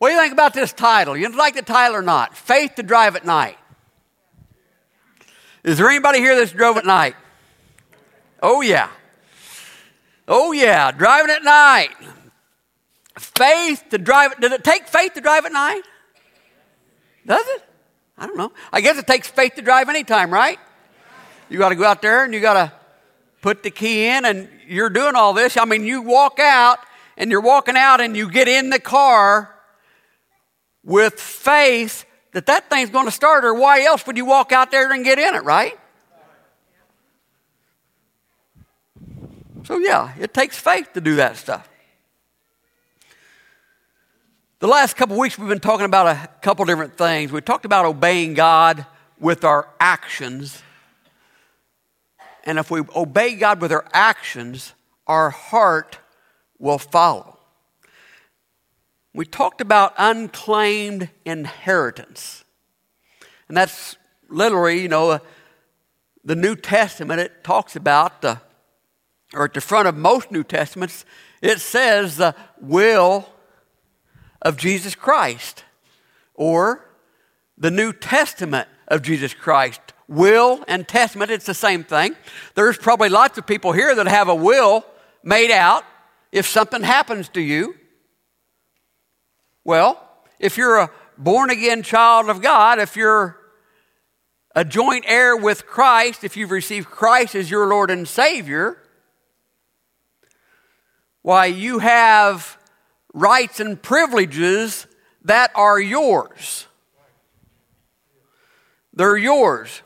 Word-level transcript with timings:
What 0.00 0.08
do 0.08 0.14
you 0.14 0.20
think 0.22 0.32
about 0.32 0.54
this 0.54 0.72
title? 0.72 1.14
You 1.14 1.28
like 1.36 1.54
the 1.54 1.60
title 1.60 1.94
or 1.94 2.00
not? 2.00 2.34
Faith 2.34 2.76
to 2.76 2.82
Drive 2.82 3.16
at 3.16 3.26
Night. 3.26 3.58
Is 5.62 5.76
there 5.76 5.90
anybody 5.90 6.20
here 6.20 6.34
that's 6.34 6.52
drove 6.52 6.78
at 6.78 6.86
night? 6.86 7.16
Oh, 8.42 8.62
yeah. 8.62 8.88
Oh, 10.26 10.52
yeah. 10.52 10.90
Driving 10.90 11.30
at 11.30 11.44
night. 11.44 11.90
Faith 13.18 13.84
to 13.90 13.98
drive. 13.98 14.40
Does 14.40 14.52
it 14.52 14.64
take 14.64 14.88
faith 14.88 15.12
to 15.14 15.20
drive 15.20 15.44
at 15.44 15.52
night? 15.52 15.82
Does 17.26 17.46
it? 17.46 17.62
I 18.16 18.26
don't 18.26 18.38
know. 18.38 18.52
I 18.72 18.80
guess 18.80 18.96
it 18.96 19.06
takes 19.06 19.28
faith 19.28 19.56
to 19.56 19.62
drive 19.62 19.90
anytime, 19.90 20.32
right? 20.32 20.58
You 21.50 21.58
got 21.58 21.68
to 21.68 21.74
go 21.74 21.84
out 21.84 22.00
there 22.00 22.24
and 22.24 22.32
you 22.32 22.40
got 22.40 22.54
to 22.54 22.72
put 23.42 23.62
the 23.62 23.70
key 23.70 24.06
in 24.06 24.24
and 24.24 24.48
you're 24.66 24.88
doing 24.88 25.14
all 25.14 25.34
this. 25.34 25.58
I 25.58 25.66
mean, 25.66 25.84
you 25.84 26.00
walk 26.00 26.38
out 26.38 26.78
and 27.18 27.30
you're 27.30 27.42
walking 27.42 27.76
out 27.76 28.00
and 28.00 28.16
you 28.16 28.30
get 28.30 28.48
in 28.48 28.70
the 28.70 28.80
car 28.80 29.49
with 30.84 31.20
faith 31.20 32.04
that 32.32 32.46
that 32.46 32.70
thing's 32.70 32.90
going 32.90 33.06
to 33.06 33.10
start, 33.10 33.44
or 33.44 33.54
why 33.54 33.82
else 33.82 34.06
would 34.06 34.16
you 34.16 34.24
walk 34.24 34.52
out 34.52 34.70
there 34.70 34.92
and 34.92 35.04
get 35.04 35.18
in 35.18 35.34
it, 35.34 35.44
right? 35.44 35.78
So, 39.64 39.78
yeah, 39.78 40.14
it 40.18 40.32
takes 40.32 40.58
faith 40.58 40.92
to 40.94 41.00
do 41.00 41.16
that 41.16 41.36
stuff. 41.36 41.68
The 44.60 44.68
last 44.68 44.94
couple 44.94 45.18
weeks, 45.18 45.38
we've 45.38 45.48
been 45.48 45.58
talking 45.58 45.86
about 45.86 46.06
a 46.06 46.28
couple 46.42 46.64
different 46.66 46.96
things. 46.96 47.32
We 47.32 47.40
talked 47.40 47.64
about 47.64 47.86
obeying 47.86 48.34
God 48.34 48.84
with 49.18 49.44
our 49.44 49.68
actions. 49.80 50.62
And 52.44 52.58
if 52.58 52.70
we 52.70 52.82
obey 52.94 53.36
God 53.36 53.60
with 53.60 53.72
our 53.72 53.86
actions, 53.92 54.74
our 55.06 55.30
heart 55.30 55.98
will 56.58 56.78
follow. 56.78 57.39
We 59.12 59.24
talked 59.24 59.60
about 59.60 59.94
unclaimed 59.98 61.10
inheritance. 61.24 62.44
And 63.48 63.56
that's 63.56 63.96
literally, 64.28 64.82
you 64.82 64.88
know, 64.88 65.10
uh, 65.10 65.18
the 66.24 66.36
New 66.36 66.54
Testament, 66.54 67.20
it 67.20 67.42
talks 67.42 67.74
about, 67.74 68.24
uh, 68.24 68.36
or 69.34 69.44
at 69.44 69.54
the 69.54 69.60
front 69.60 69.88
of 69.88 69.96
most 69.96 70.30
New 70.30 70.44
Testaments, 70.44 71.04
it 71.42 71.60
says 71.60 72.16
the 72.16 72.34
will 72.60 73.28
of 74.42 74.56
Jesus 74.56 74.94
Christ, 74.94 75.64
or 76.34 76.86
the 77.58 77.70
New 77.70 77.92
Testament 77.92 78.68
of 78.88 79.02
Jesus 79.02 79.34
Christ. 79.34 79.80
Will 80.08 80.64
and 80.66 80.88
testament, 80.88 81.30
it's 81.30 81.46
the 81.46 81.54
same 81.54 81.84
thing. 81.84 82.16
There's 82.56 82.76
probably 82.76 83.08
lots 83.08 83.38
of 83.38 83.46
people 83.46 83.70
here 83.72 83.94
that 83.94 84.08
have 84.08 84.28
a 84.28 84.34
will 84.34 84.84
made 85.22 85.52
out 85.52 85.84
if 86.32 86.46
something 86.46 86.82
happens 86.82 87.28
to 87.30 87.40
you. 87.40 87.76
Well, 89.64 90.00
if 90.38 90.56
you're 90.56 90.78
a 90.78 90.90
born 91.18 91.50
again 91.50 91.82
child 91.82 92.30
of 92.30 92.40
God, 92.40 92.78
if 92.78 92.96
you're 92.96 93.38
a 94.54 94.64
joint 94.64 95.04
heir 95.06 95.36
with 95.36 95.66
Christ, 95.66 96.24
if 96.24 96.36
you've 96.36 96.50
received 96.50 96.88
Christ 96.88 97.34
as 97.34 97.50
your 97.50 97.66
Lord 97.68 97.90
and 97.90 98.08
Savior, 98.08 98.78
why, 101.22 101.46
you 101.46 101.80
have 101.80 102.58
rights 103.12 103.60
and 103.60 103.80
privileges 103.80 104.86
that 105.24 105.50
are 105.54 105.78
yours. 105.78 106.66
They're 108.94 109.18
yours. 109.18 109.82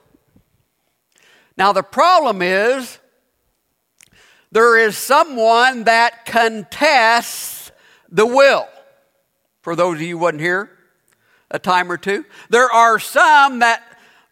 Now, 1.56 1.72
the 1.72 1.82
problem 1.82 2.40
is 2.40 2.98
there 4.52 4.78
is 4.78 4.96
someone 4.96 5.84
that 5.84 6.26
contests 6.26 7.72
the 8.08 8.26
will 8.26 8.68
for 9.64 9.74
those 9.74 9.96
of 9.96 10.02
you 10.02 10.18
wasn't 10.18 10.42
here 10.42 10.70
a 11.50 11.58
time 11.58 11.90
or 11.90 11.96
two. 11.96 12.24
There 12.50 12.70
are 12.70 12.98
some 12.98 13.60
that 13.60 13.82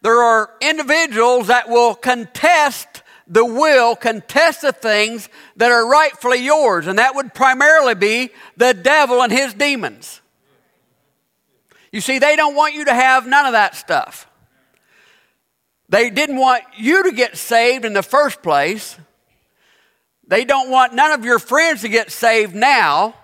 there 0.01 0.21
are 0.21 0.51
individuals 0.61 1.47
that 1.47 1.69
will 1.69 1.95
contest 1.95 3.01
the 3.27 3.43
will, 3.43 3.95
contest 3.95 4.61
the 4.61 4.71
things 4.71 5.29
that 5.55 5.71
are 5.71 5.87
rightfully 5.87 6.43
yours, 6.43 6.85
and 6.85 6.99
that 6.99 7.15
would 7.15 7.33
primarily 7.33 7.95
be 7.95 8.29
the 8.57 8.75
devil 8.75 9.23
and 9.23 9.31
his 9.31 9.55
demons. 9.55 10.21
You 11.91 12.01
see, 12.01 12.19
they 12.19 12.35
don't 12.35 12.55
want 12.55 12.75
you 12.75 12.85
to 12.85 12.93
have 12.93 13.25
none 13.25 13.47
of 13.47 13.53
that 13.53 13.75
stuff. 13.75 14.27
They 15.89 16.11
didn't 16.11 16.37
want 16.37 16.63
you 16.77 17.03
to 17.03 17.11
get 17.11 17.37
saved 17.37 17.85
in 17.85 17.93
the 17.93 18.03
first 18.03 18.43
place. 18.43 18.97
They 20.27 20.45
don't 20.45 20.69
want 20.69 20.93
none 20.93 21.11
of 21.11 21.25
your 21.25 21.39
friends 21.39 21.81
to 21.81 21.89
get 21.89 22.11
saved 22.11 22.53
now. 22.53 23.15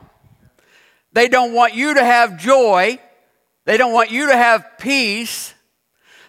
They 1.14 1.28
don't 1.28 1.54
want 1.54 1.74
you 1.74 1.96
to 1.96 2.04
have 2.04 2.38
joy. 2.40 3.00
They 3.66 3.78
don't 3.78 3.94
want 3.94 4.12
you 4.12 4.28
to 4.28 4.38
have 4.38 4.78
peace. 4.80 5.54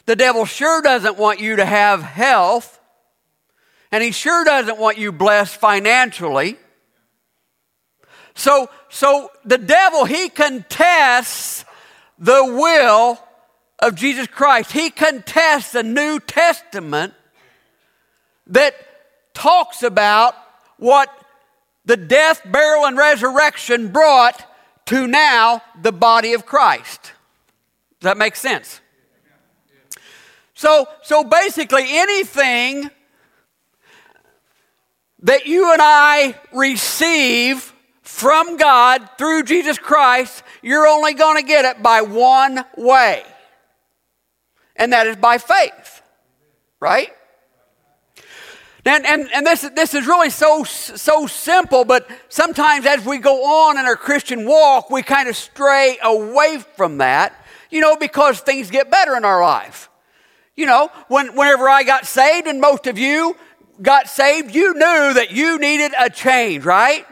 The 0.07 0.17
devil 0.17 0.45
sure 0.45 0.83
doesn't 0.83 1.19
want 1.19 1.41
you 1.41 1.57
to 1.57 1.65
have 1.65 2.03
health. 2.03 2.81
And 3.93 4.03
he 4.03 4.13
sure 4.13 4.45
doesn't 4.45 4.79
want 4.79 4.99
you 4.99 5.13
blessed 5.13 5.57
financially. 5.57 6.57
So, 8.35 8.71
so 8.89 9.31
the 9.45 9.59
devil, 9.59 10.05
he 10.05 10.29
contests 10.29 11.65
the 12.19 12.45
will 12.45 13.19
of 13.79 13.95
Jesus 13.95 14.27
Christ. 14.27 14.73
He 14.73 14.91
contests 14.91 15.73
the 15.73 15.83
New 15.83 16.21
Testament 16.21 17.15
that 18.47 18.75
talks 19.35 19.83
about 19.83 20.35
what 20.79 21.09
the 21.85 21.97
death, 21.97 22.43
burial, 22.45 22.87
and 22.87 22.97
resurrection 22.97 23.89
brought 23.89 24.45
to 24.91 25.07
now 25.07 25.63
the 25.81 25.93
body 25.93 26.35
of 26.35 26.45
Christ. 26.45 27.13
Does 28.01 28.11
that 28.11 28.19
make 28.19 28.35
sense? 28.35 28.81
So, 30.55 30.89
so 31.03 31.23
basically, 31.23 31.85
anything 31.87 32.91
that 35.23 35.47
you 35.47 35.73
and 35.73 35.81
I 35.81 36.35
receive 36.53 37.73
from 38.03 38.57
God 38.57 39.09
through 39.17 39.45
Jesus 39.45 39.79
Christ, 39.79 40.43
you're 40.61 40.89
only 40.89 41.15
going 41.15 41.37
to 41.37 41.47
get 41.47 41.65
it 41.65 41.85
by 41.85 42.01
one 42.01 42.65
way, 42.77 43.23
and 44.75 44.93
that 44.93 45.07
is 45.07 45.15
by 45.15 45.39
faith, 45.39 46.03
right? 46.81 47.11
And, 48.85 49.05
and, 49.05 49.29
and 49.35 49.47
this, 49.47 49.63
this 49.75 49.95
is 49.95 50.07
really 50.07 50.31
so, 50.31 50.65
so 50.65 51.27
simple, 51.27 51.85
but 51.85 52.09
sometimes 52.29 52.87
as 52.87 53.05
we 53.05 53.19
go 53.19 53.67
on 53.67 53.79
in 53.79 53.85
our 53.85 53.97
Christian 53.97 54.47
walk, 54.47 54.91
we 54.91 55.03
kind 55.03 55.29
of 55.29 55.37
stray 55.37 55.99
away 56.03 56.59
from 56.77 56.99
that, 56.99 57.35
you 57.71 57.81
know, 57.81 57.97
because 57.97 58.41
things 58.41 58.71
get 58.71 58.91
better 58.91 59.17
in 59.17 59.25
our 59.25 59.43
life. 59.43 59.91
You 60.57 60.67
know, 60.67 60.91
when, 61.09 61.35
whenever 61.37 61.69
I 61.69 61.83
got 61.83 62.07
saved, 62.07 62.47
and 62.47 62.61
most 62.61 62.87
of 62.87 62.99
you 62.99 63.37
got 63.83 64.09
saved, 64.09 64.55
you 64.55 64.75
knew 64.75 65.15
that 65.15 65.31
you 65.31 65.59
needed 65.59 65.93
a 65.99 66.09
change, 66.09 66.65
right? 66.65 67.07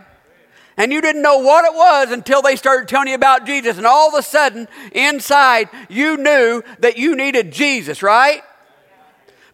And 0.77 0.93
you 0.93 1.01
didn't 1.01 1.23
know 1.23 1.39
what 1.39 1.65
it 1.65 1.75
was 1.75 2.13
until 2.13 2.41
they 2.41 2.57
started 2.57 2.89
telling 2.89 3.09
you 3.09 3.15
about 3.15 3.47
Jesus. 3.47 3.79
And 3.79 3.87
all 3.87 4.09
of 4.09 4.15
a 4.15 4.23
sudden, 4.23 4.69
inside, 4.93 5.69
you 5.89 6.17
knew 6.17 6.63
that 6.79 6.97
you 6.97 7.17
needed 7.17 7.53
Jesus, 7.53 8.03
right? 8.03 8.43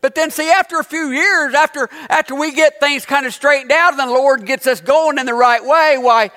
But 0.04 0.14
then, 0.14 0.30
see, 0.30 0.50
after 0.50 0.78
a 0.78 0.84
few 0.84 1.12
years, 1.12 1.54
after, 1.54 1.88
after 2.10 2.34
we 2.34 2.52
get 2.52 2.78
things 2.78 3.06
kind 3.06 3.24
of 3.24 3.32
straightened 3.32 3.72
out 3.72 3.92
and 3.92 4.00
the 4.00 4.12
Lord 4.12 4.44
gets 4.44 4.66
us 4.66 4.82
going 4.82 5.16
in 5.16 5.24
the 5.24 5.32
right 5.32 5.64
way, 5.64 5.96
why, 5.96 6.30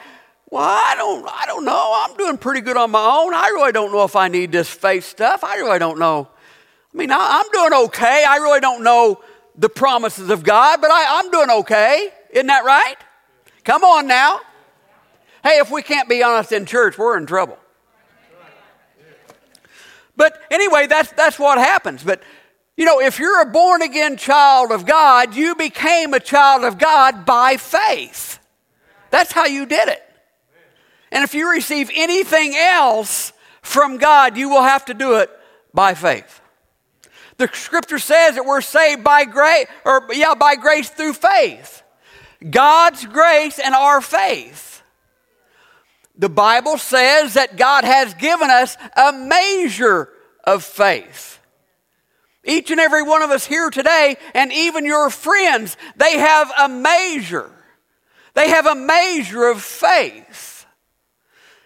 well, 0.50 0.64
I 0.64 0.96
don't, 0.96 1.28
I 1.28 1.46
don't 1.48 1.66
know. 1.66 2.06
I'm 2.08 2.16
doing 2.16 2.38
pretty 2.38 2.62
good 2.62 2.78
on 2.78 2.92
my 2.92 3.04
own. 3.04 3.34
I 3.34 3.48
really 3.48 3.74
don't 3.74 3.92
know 3.92 4.06
if 4.06 4.16
I 4.16 4.30
need 4.30 4.54
this 4.54 4.70
faith 4.70 5.04
stuff. 5.04 5.44
I 5.44 5.58
really 5.58 5.80
don't 5.80 6.00
know. 6.00 6.30
I 6.94 6.98
mean, 6.98 7.12
I, 7.12 7.42
am 7.42 7.52
doing 7.52 7.74
okay. 7.88 8.24
I 8.26 8.38
really 8.38 8.62
don't 8.62 8.86
know 8.86 9.20
the 9.58 9.68
promises 9.68 10.30
of 10.30 10.46
God, 10.46 10.80
but 10.80 10.90
I, 10.90 11.20
I'm 11.20 11.30
doing 11.30 11.50
okay. 11.50 12.14
Isn't 12.32 12.48
that 12.48 12.64
right? 12.64 12.96
Come 13.66 13.84
on 13.84 14.08
now. 14.08 14.40
Hey, 15.44 15.58
if 15.58 15.70
we 15.70 15.82
can't 15.82 16.08
be 16.08 16.24
honest 16.24 16.54
in 16.54 16.66
church, 16.66 16.98
we're 16.98 17.18
in 17.18 17.26
trouble. 17.26 17.58
But 20.16 20.42
anyway, 20.52 20.88
that's, 20.88 21.12
that's 21.12 21.38
what 21.38 21.58
happens. 21.58 22.02
But 22.02 22.22
you 22.78 22.86
know, 22.86 23.02
if 23.02 23.18
you're 23.18 23.42
a 23.42 23.46
born 23.46 23.82
again 23.82 24.18
child 24.18 24.72
of 24.72 24.86
God, 24.86 25.36
you 25.36 25.56
became 25.56 26.14
a 26.14 26.20
child 26.20 26.64
of 26.64 26.78
God 26.78 27.26
by 27.26 27.58
faith. 27.58 28.40
That's 29.10 29.32
how 29.32 29.46
you 29.46 29.66
did 29.66 29.90
it. 29.90 30.04
And 31.12 31.24
if 31.24 31.34
you 31.34 31.52
receive 31.52 31.90
anything 31.96 32.56
else 32.56 33.34
from 33.64 33.98
God, 33.98 34.38
you 34.38 34.50
will 34.50 34.62
have 34.62 34.86
to 34.86 34.94
do 34.94 35.16
it 35.16 35.30
by 35.74 35.96
faith. 35.96 36.40
The 37.38 37.50
scripture 37.54 38.00
says 38.00 38.36
that 38.36 38.46
we're 38.46 38.62
saved 38.62 39.04
by 39.04 39.26
grace, 39.26 39.68
or 39.84 40.08
yeah, 40.12 40.36
by 40.36 40.56
grace 40.56 40.90
through 40.90 41.14
faith. 41.14 41.82
God's 42.48 43.06
grace 43.06 43.58
and 43.58 43.74
our 43.74 44.02
faith. 44.02 44.84
The 46.16 46.30
Bible 46.30 46.78
says 46.78 47.36
that 47.36 47.58
God 47.58 47.84
has 47.84 48.14
given 48.16 48.50
us 48.50 48.76
a 48.96 49.14
measure 49.14 50.10
of 50.44 50.64
faith. 50.64 51.37
Each 52.48 52.72
and 52.72 52.80
every 52.80 53.04
one 53.04 53.22
of 53.22 53.30
us 53.30 53.46
here 53.46 53.70
today, 53.70 54.16
and 54.34 54.54
even 54.54 54.86
your 54.86 55.10
friends, 55.10 55.76
they 55.98 56.18
have 56.18 56.50
a 56.58 56.70
measure. 56.70 57.52
They 58.34 58.50
have 58.50 58.66
a 58.66 58.74
measure 58.74 59.48
of 59.48 59.62
faith. 59.62 60.66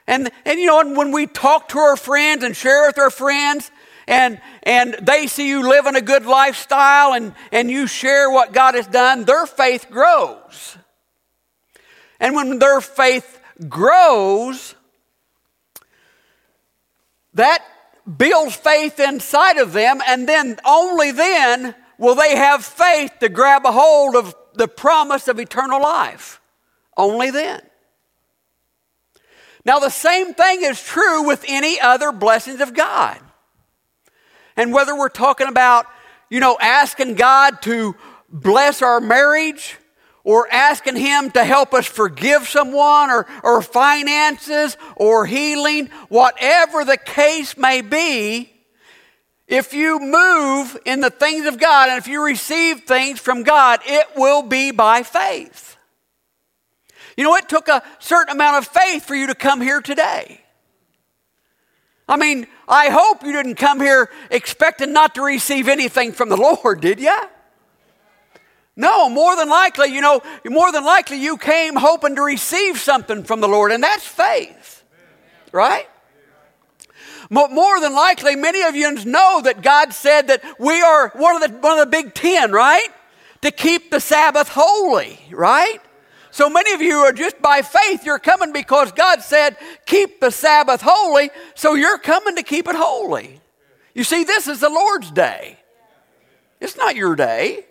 And, 0.07 0.31
and 0.43 0.59
you 0.59 0.65
know, 0.65 0.79
and 0.79 0.97
when 0.97 1.11
we 1.11 1.27
talk 1.27 1.69
to 1.69 1.77
our 1.77 1.95
friends 1.95 2.43
and 2.43 2.57
share 2.57 2.87
with 2.87 2.97
our 2.97 3.11
friends, 3.11 3.69
and, 4.07 4.41
and 4.63 4.95
they 5.01 5.27
see 5.27 5.47
you 5.47 5.69
living 5.69 5.95
a 5.95 6.01
good 6.01 6.25
lifestyle 6.25 7.13
and, 7.13 7.33
and 7.51 7.69
you 7.69 7.85
share 7.85 8.31
what 8.31 8.51
God 8.51 8.73
has 8.73 8.87
done, 8.87 9.23
their 9.25 9.45
faith 9.45 9.87
grows. 9.91 10.77
And 12.19 12.35
when 12.35 12.57
their 12.57 12.81
faith 12.81 13.39
grows, 13.69 14.75
that 17.35 17.63
builds 18.17 18.55
faith 18.55 18.99
inside 18.99 19.57
of 19.57 19.73
them, 19.73 20.01
and 20.07 20.27
then 20.27 20.57
only 20.65 21.11
then 21.11 21.75
will 21.97 22.15
they 22.15 22.35
have 22.35 22.65
faith 22.65 23.11
to 23.19 23.29
grab 23.29 23.65
a 23.65 23.71
hold 23.71 24.15
of 24.15 24.35
the 24.53 24.67
promise 24.67 25.27
of 25.27 25.39
eternal 25.39 25.81
life. 25.81 26.41
Only 26.97 27.31
then. 27.31 27.61
Now, 29.63 29.79
the 29.79 29.89
same 29.89 30.33
thing 30.33 30.63
is 30.63 30.81
true 30.81 31.27
with 31.27 31.45
any 31.47 31.79
other 31.79 32.11
blessings 32.11 32.61
of 32.61 32.73
God. 32.73 33.19
And 34.57 34.73
whether 34.73 34.95
we're 34.95 35.09
talking 35.09 35.47
about, 35.47 35.85
you 36.29 36.39
know, 36.39 36.57
asking 36.59 37.15
God 37.15 37.61
to 37.63 37.95
bless 38.27 38.81
our 38.81 38.99
marriage, 38.99 39.77
or 40.23 40.51
asking 40.51 40.95
Him 40.95 41.31
to 41.31 41.43
help 41.43 41.73
us 41.73 41.85
forgive 41.85 42.47
someone, 42.47 43.09
or, 43.09 43.27
or 43.43 43.61
finances, 43.61 44.77
or 44.95 45.25
healing, 45.25 45.87
whatever 46.09 46.85
the 46.85 46.97
case 46.97 47.57
may 47.57 47.81
be, 47.81 48.51
if 49.47 49.73
you 49.73 49.99
move 49.99 50.77
in 50.85 51.01
the 51.01 51.09
things 51.09 51.45
of 51.45 51.59
God 51.59 51.89
and 51.89 51.97
if 51.97 52.07
you 52.07 52.23
receive 52.23 52.83
things 52.83 53.19
from 53.19 53.43
God, 53.43 53.81
it 53.85 54.07
will 54.15 54.43
be 54.43 54.71
by 54.71 55.03
faith. 55.03 55.75
You 57.17 57.25
know, 57.25 57.35
it 57.35 57.49
took 57.49 57.67
a 57.67 57.83
certain 57.99 58.33
amount 58.33 58.57
of 58.57 58.67
faith 58.71 59.03
for 59.03 59.13
you 59.13 59.27
to 59.27 59.35
come 59.35 59.59
here 59.59 59.81
today. 59.81 60.41
I 62.07 62.15
mean, 62.17 62.47
I 62.67 62.89
hope 62.89 63.23
you 63.23 63.31
didn't 63.31 63.55
come 63.55 63.79
here 63.79 64.09
expecting 64.29 64.93
not 64.93 65.15
to 65.15 65.21
receive 65.21 65.67
anything 65.67 66.13
from 66.13 66.29
the 66.29 66.37
Lord, 66.63 66.79
did 66.79 66.99
you? 66.99 67.19
No, 68.81 69.09
more 69.09 69.35
than 69.35 69.47
likely, 69.47 69.89
you 69.93 70.01
know, 70.01 70.23
more 70.43 70.71
than 70.71 70.83
likely 70.83 71.17
you 71.17 71.37
came 71.37 71.75
hoping 71.75 72.15
to 72.15 72.23
receive 72.23 72.79
something 72.79 73.23
from 73.23 73.39
the 73.39 73.47
Lord, 73.47 73.71
and 73.71 73.83
that's 73.83 74.07
faith, 74.07 74.83
right? 75.51 75.87
More 77.29 77.79
than 77.79 77.93
likely, 77.93 78.35
many 78.35 78.63
of 78.63 78.75
you 78.75 78.91
know 79.05 79.41
that 79.43 79.61
God 79.61 79.93
said 79.93 80.29
that 80.29 80.43
we 80.57 80.81
are 80.81 81.09
one 81.09 81.35
of 81.35 81.51
the, 81.51 81.57
one 81.59 81.77
of 81.77 81.85
the 81.85 81.91
big 81.91 82.15
ten, 82.15 82.51
right? 82.51 82.87
To 83.43 83.51
keep 83.51 83.91
the 83.91 83.99
Sabbath 83.99 84.49
holy, 84.49 85.19
right? 85.29 85.77
So 86.31 86.49
many 86.49 86.73
of 86.73 86.81
you 86.81 86.97
are 87.01 87.13
just 87.13 87.39
by 87.39 87.61
faith, 87.61 88.03
you're 88.03 88.17
coming 88.17 88.51
because 88.51 88.91
God 88.93 89.21
said, 89.21 89.57
keep 89.85 90.19
the 90.19 90.31
Sabbath 90.31 90.81
holy, 90.83 91.29
so 91.53 91.75
you're 91.75 91.99
coming 91.99 92.35
to 92.35 92.43
keep 92.43 92.67
it 92.67 92.75
holy. 92.75 93.41
You 93.93 94.03
see, 94.03 94.23
this 94.23 94.47
is 94.47 94.59
the 94.59 94.69
Lord's 94.69 95.11
day. 95.11 95.59
It's 96.59 96.75
not 96.75 96.95
your 96.95 97.15
day. 97.15 97.65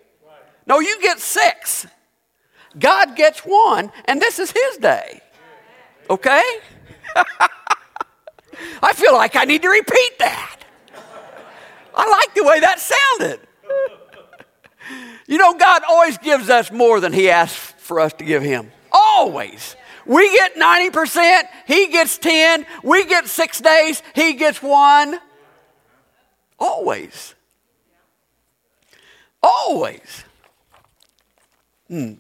No, 0.71 0.79
you 0.79 1.03
get 1.03 1.19
six. 1.19 1.85
God 2.79 3.17
gets 3.17 3.41
one, 3.41 3.91
and 4.05 4.23
this 4.23 4.39
is 4.39 4.53
His 4.53 4.77
day. 4.77 5.21
Okay? 6.09 6.45
I 8.81 8.93
feel 8.93 9.13
like 9.15 9.35
I 9.35 9.47
need 9.47 9.63
to 9.63 9.69
repeat 9.69 10.19
that. 10.21 10.61
I 11.93 12.09
like 12.09 12.35
the 12.37 12.45
way 12.45 12.61
that 12.61 12.79
sounded. 12.79 13.41
You 15.27 15.39
know, 15.39 15.55
God 15.55 15.83
always 15.89 16.19
gives 16.19 16.49
us 16.49 16.71
more 16.71 17.01
than 17.01 17.13
He 17.13 17.29
asks 17.31 17.75
for 17.79 17.99
us 17.99 18.13
to 18.13 18.25
give 18.25 18.45
Him. 18.45 18.71
Always. 18.93 19.75
We 20.07 20.31
get 20.31 20.55
90%, 20.55 21.49
He 21.67 21.89
gets 21.89 22.17
10, 22.17 22.65
we 22.85 23.07
get 23.07 23.27
six 23.27 23.61
days, 23.61 24.05
He 24.15 24.35
gets 24.35 24.63
one. 24.63 25.19
Always. 26.61 27.35
Always. 29.43 30.25
Hmm. 31.91 32.13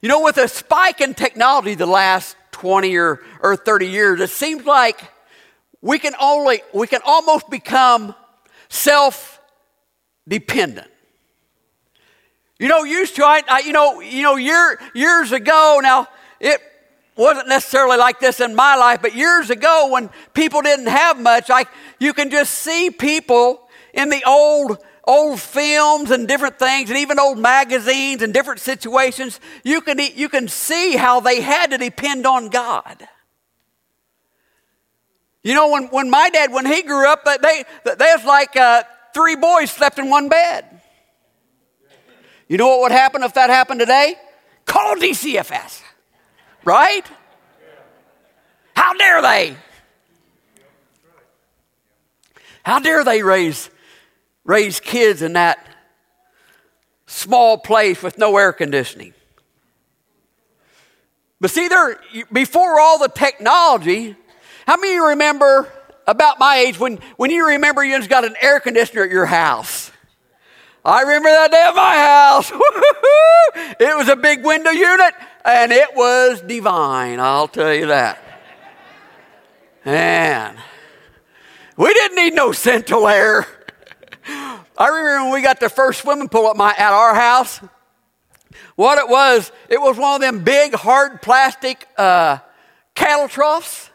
You 0.00 0.08
know, 0.08 0.20
with 0.20 0.36
a 0.36 0.46
spike 0.46 1.00
in 1.00 1.12
technology 1.12 1.74
the 1.74 1.86
last 1.86 2.36
20 2.52 2.96
or, 2.96 3.20
or 3.42 3.56
30 3.56 3.88
years, 3.88 4.20
it 4.20 4.30
seems 4.30 4.64
like 4.64 5.02
we 5.82 5.98
can 5.98 6.14
only, 6.20 6.62
we 6.72 6.86
can 6.86 7.00
almost 7.04 7.50
become 7.50 8.14
self 8.68 9.40
dependent. 10.28 10.86
You 12.60 12.68
know, 12.68 12.84
used 12.84 13.16
to, 13.16 13.24
I, 13.24 13.42
I, 13.48 13.58
you 13.66 13.72
know, 13.72 13.98
you 13.98 14.22
know, 14.22 14.36
year, 14.36 14.78
years 14.94 15.32
ago, 15.32 15.80
now, 15.82 16.06
it 16.38 16.60
wasn't 17.16 17.48
necessarily 17.48 17.96
like 17.96 18.20
this 18.20 18.38
in 18.38 18.54
my 18.54 18.76
life, 18.76 19.02
but 19.02 19.16
years 19.16 19.50
ago 19.50 19.88
when 19.90 20.10
people 20.32 20.62
didn't 20.62 20.86
have 20.86 21.18
much, 21.18 21.50
I, 21.50 21.64
you 21.98 22.12
can 22.12 22.30
just 22.30 22.54
see 22.54 22.90
people 22.90 23.68
in 23.92 24.10
the 24.10 24.22
old 24.24 24.78
old 25.06 25.40
films 25.40 26.10
and 26.10 26.26
different 26.26 26.58
things, 26.58 26.90
and 26.90 26.98
even 26.98 27.18
old 27.18 27.38
magazines 27.38 28.22
and 28.22 28.32
different 28.32 28.60
situations, 28.60 29.38
you 29.62 29.80
can, 29.80 29.98
you 29.98 30.28
can 30.28 30.48
see 30.48 30.96
how 30.96 31.20
they 31.20 31.40
had 31.40 31.70
to 31.70 31.78
depend 31.78 32.26
on 32.26 32.48
God. 32.48 33.06
You 35.42 35.54
know, 35.54 35.70
when, 35.70 35.84
when 35.88 36.10
my 36.10 36.30
dad, 36.30 36.52
when 36.52 36.64
he 36.64 36.82
grew 36.82 37.06
up, 37.06 37.24
they, 37.24 37.64
was 37.84 38.24
like 38.24 38.56
uh, 38.56 38.82
three 39.12 39.36
boys 39.36 39.70
slept 39.70 39.98
in 39.98 40.08
one 40.08 40.28
bed. 40.28 40.64
You 42.48 42.56
know 42.56 42.68
what 42.68 42.80
would 42.82 42.92
happen 42.92 43.22
if 43.22 43.34
that 43.34 43.50
happened 43.50 43.80
today? 43.80 44.16
Call 44.64 44.96
DCFS, 44.96 45.82
right? 46.64 47.06
How 48.74 48.94
dare 48.94 49.20
they? 49.20 49.56
How 52.64 52.78
dare 52.78 53.04
they 53.04 53.22
raise 53.22 53.68
raise 54.44 54.80
kids 54.80 55.22
in 55.22 55.34
that 55.34 55.66
small 57.06 57.58
place 57.58 58.02
with 58.02 58.18
no 58.18 58.36
air 58.36 58.52
conditioning. 58.52 59.14
But 61.40 61.50
see, 61.50 61.68
there, 61.68 62.00
before 62.32 62.80
all 62.80 62.98
the 62.98 63.08
technology, 63.08 64.16
how 64.66 64.76
many 64.76 64.92
of 64.92 64.94
you 64.94 65.08
remember 65.08 65.70
about 66.06 66.38
my 66.38 66.56
age 66.56 66.78
when, 66.78 66.98
when 67.16 67.30
you 67.30 67.46
remember 67.46 67.84
you 67.84 67.96
just 67.96 68.08
got 68.08 68.24
an 68.24 68.34
air 68.40 68.60
conditioner 68.60 69.02
at 69.02 69.10
your 69.10 69.26
house? 69.26 69.90
I 70.84 71.00
remember 71.02 71.30
that 71.30 71.50
day 71.50 71.62
at 71.62 71.74
my 71.74 71.96
house. 71.96 72.50
it 73.80 73.96
was 73.96 74.08
a 74.08 74.16
big 74.16 74.44
window 74.44 74.70
unit 74.70 75.14
and 75.44 75.72
it 75.72 75.94
was 75.94 76.40
divine, 76.42 77.20
I'll 77.20 77.48
tell 77.48 77.72
you 77.72 77.86
that. 77.86 78.18
Man, 79.84 80.56
we 81.76 81.92
didn't 81.92 82.16
need 82.16 82.34
no 82.34 82.52
central 82.52 83.06
air. 83.06 83.46
I 84.76 84.88
remember 84.88 85.24
when 85.24 85.32
we 85.32 85.42
got 85.42 85.60
the 85.60 85.68
first 85.68 86.00
swimming 86.00 86.28
pool 86.28 86.48
at, 86.50 86.56
my, 86.56 86.74
at 86.76 86.92
our 86.92 87.14
house. 87.14 87.60
What 88.76 88.98
it 88.98 89.08
was, 89.08 89.52
it 89.68 89.80
was 89.80 89.96
one 89.96 90.16
of 90.16 90.20
them 90.20 90.42
big, 90.42 90.74
hard 90.74 91.22
plastic 91.22 91.86
uh, 91.96 92.38
cattle 92.94 93.28
troughs. 93.28 93.90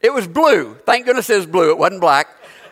It 0.00 0.12
was 0.12 0.26
blue. 0.26 0.74
Thank 0.86 1.06
goodness 1.06 1.28
it 1.28 1.36
was 1.36 1.46
blue. 1.46 1.70
It 1.70 1.78
wasn't 1.78 2.00
black. 2.00 2.28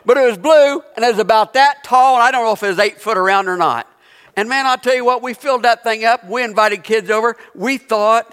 But 0.07 0.16
it 0.16 0.26
was 0.26 0.38
blue, 0.38 0.83
and 0.95 1.05
it 1.05 1.09
was 1.09 1.19
about 1.19 1.55
that 1.55 1.83
tall, 1.83 2.14
and 2.14 2.23
I 2.23 2.31
don't 2.31 2.45
know 2.45 2.52
if 2.52 2.62
it 2.62 2.69
was 2.69 2.78
eight 2.78 3.00
foot 3.00 3.19
around 3.19 3.49
or 3.49 3.57
not. 3.57 3.88
And 4.37 4.49
man, 4.49 4.64
I'll 4.64 4.78
tell 4.78 4.95
you 4.95 5.05
what, 5.05 5.23
we 5.23 5.35
filled 5.35 5.62
that 5.62 5.83
thing 5.83 6.05
up. 6.05 6.25
We 6.28 6.45
invited 6.45 6.85
kids 6.85 7.11
over. 7.11 7.37
We 7.55 7.76
thought, 7.78 8.33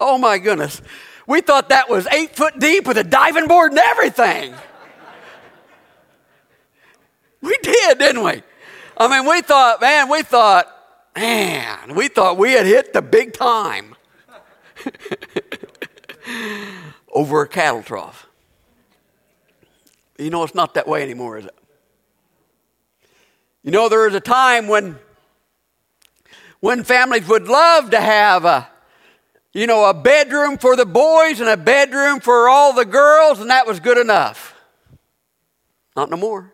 oh 0.00 0.18
my 0.18 0.38
goodness, 0.38 0.82
we 1.26 1.40
thought 1.40 1.68
that 1.68 1.88
was 1.88 2.06
eight 2.08 2.34
foot 2.34 2.58
deep 2.58 2.86
with 2.86 2.98
a 2.98 3.04
diving 3.04 3.46
board 3.46 3.72
and 3.72 3.80
everything. 3.80 4.54
We 7.42 7.56
did, 7.62 7.98
didn't 7.98 8.22
we? 8.22 8.42
I 8.96 9.08
mean, 9.08 9.28
we 9.28 9.42
thought, 9.42 9.80
man, 9.80 10.08
we 10.08 10.22
thought, 10.22 10.66
man, 11.14 11.94
we 11.94 12.08
thought 12.08 12.38
we 12.38 12.52
had 12.52 12.64
hit 12.64 12.92
the 12.92 13.02
big 13.02 13.32
time 13.32 13.94
over 17.12 17.42
a 17.42 17.48
cattle 17.48 17.82
trough. 17.82 18.28
You 20.18 20.30
know, 20.30 20.44
it's 20.44 20.54
not 20.54 20.74
that 20.74 20.86
way 20.86 21.02
anymore, 21.02 21.38
is 21.38 21.46
it? 21.46 21.54
You 23.62 23.72
know, 23.72 23.88
there 23.88 24.04
was 24.04 24.14
a 24.14 24.20
time 24.20 24.68
when 24.68 24.98
when 26.62 26.84
families 26.84 27.26
would 27.26 27.48
love 27.48 27.90
to 27.90 28.00
have 28.00 28.44
a 28.44 28.68
you 29.52 29.66
know 29.66 29.84
a 29.84 29.94
bedroom 29.94 30.56
for 30.56 30.76
the 30.76 30.86
boys 30.86 31.40
and 31.40 31.48
a 31.48 31.56
bedroom 31.56 32.20
for 32.20 32.48
all 32.48 32.72
the 32.72 32.84
girls 32.84 33.40
and 33.40 33.50
that 33.50 33.66
was 33.66 33.80
good 33.80 33.98
enough 33.98 34.54
not 35.96 36.08
no 36.08 36.16
more 36.16 36.51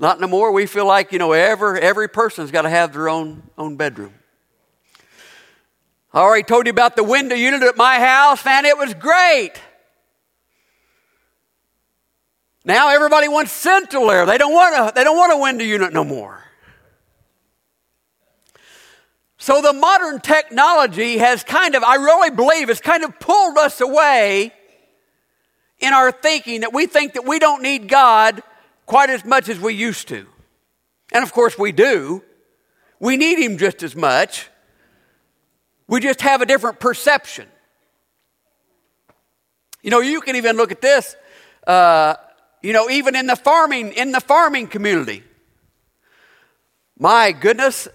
not 0.00 0.18
no 0.18 0.26
more. 0.26 0.50
We 0.50 0.64
feel 0.64 0.86
like, 0.86 1.12
you 1.12 1.18
know, 1.18 1.32
every, 1.32 1.78
every 1.78 2.08
person's 2.08 2.50
got 2.50 2.62
to 2.62 2.70
have 2.70 2.94
their 2.94 3.08
own, 3.08 3.42
own 3.58 3.76
bedroom. 3.76 4.14
I 6.12 6.20
already 6.20 6.42
told 6.42 6.66
you 6.66 6.70
about 6.70 6.96
the 6.96 7.04
window 7.04 7.36
unit 7.36 7.62
at 7.62 7.76
my 7.76 8.00
house, 8.00 8.44
man. 8.44 8.64
It 8.64 8.78
was 8.78 8.94
great. 8.94 9.52
Now 12.64 12.88
everybody 12.88 13.28
wants 13.28 13.52
central 13.52 14.10
air. 14.10 14.26
They 14.26 14.38
don't 14.38 14.52
want 14.52 14.74
a, 14.74 14.92
they 14.94 15.04
don't 15.04 15.16
want 15.16 15.32
a 15.32 15.36
window 15.36 15.64
unit 15.64 15.92
no 15.92 16.02
more. 16.02 16.42
So 19.36 19.62
the 19.62 19.72
modern 19.72 20.20
technology 20.20 21.18
has 21.18 21.44
kind 21.44 21.74
of, 21.74 21.82
I 21.82 21.96
really 21.96 22.30
believe, 22.30 22.68
has 22.68 22.80
kind 22.80 23.04
of 23.04 23.18
pulled 23.20 23.56
us 23.58 23.80
away 23.80 24.52
in 25.78 25.92
our 25.92 26.10
thinking 26.10 26.60
that 26.62 26.72
we 26.72 26.86
think 26.86 27.14
that 27.14 27.26
we 27.26 27.38
don't 27.38 27.62
need 27.62 27.88
God 27.88 28.42
quite 28.90 29.08
as 29.08 29.24
much 29.24 29.48
as 29.48 29.60
we 29.60 29.72
used 29.72 30.08
to. 30.08 30.26
And 31.12 31.22
of 31.22 31.32
course, 31.32 31.56
we 31.56 31.70
do. 31.70 32.24
We 32.98 33.16
need 33.16 33.38
Him 33.38 33.56
just 33.56 33.84
as 33.84 33.94
much. 33.94 34.48
We 35.86 36.00
just 36.00 36.20
have 36.22 36.42
a 36.42 36.46
different 36.46 36.80
perception. 36.80 37.46
You 39.80 39.92
know, 39.92 40.00
you 40.00 40.20
can 40.20 40.34
even 40.34 40.56
look 40.56 40.72
at 40.72 40.80
this. 40.80 41.14
Uh, 41.64 42.16
you 42.62 42.72
know, 42.72 42.90
even 42.90 43.14
in 43.14 43.28
the 43.28 43.36
farming 43.36 43.92
in 43.92 44.10
the 44.10 44.20
farming 44.20 44.66
community. 44.66 45.22
My 46.98 47.30
goodness, 47.30 47.86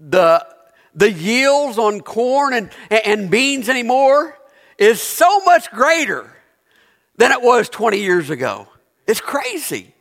the 0.00 0.46
the 0.94 1.12
yields 1.12 1.76
on 1.76 2.00
corn 2.00 2.54
and, 2.54 2.70
and 2.90 3.30
beans 3.30 3.68
anymore 3.68 4.38
is 4.78 5.02
so 5.02 5.40
much 5.40 5.70
greater 5.72 6.34
than 7.18 7.32
it 7.32 7.42
was 7.42 7.68
20 7.68 7.98
years 7.98 8.30
ago. 8.30 8.66
It's 9.06 9.20
crazy. 9.20 9.94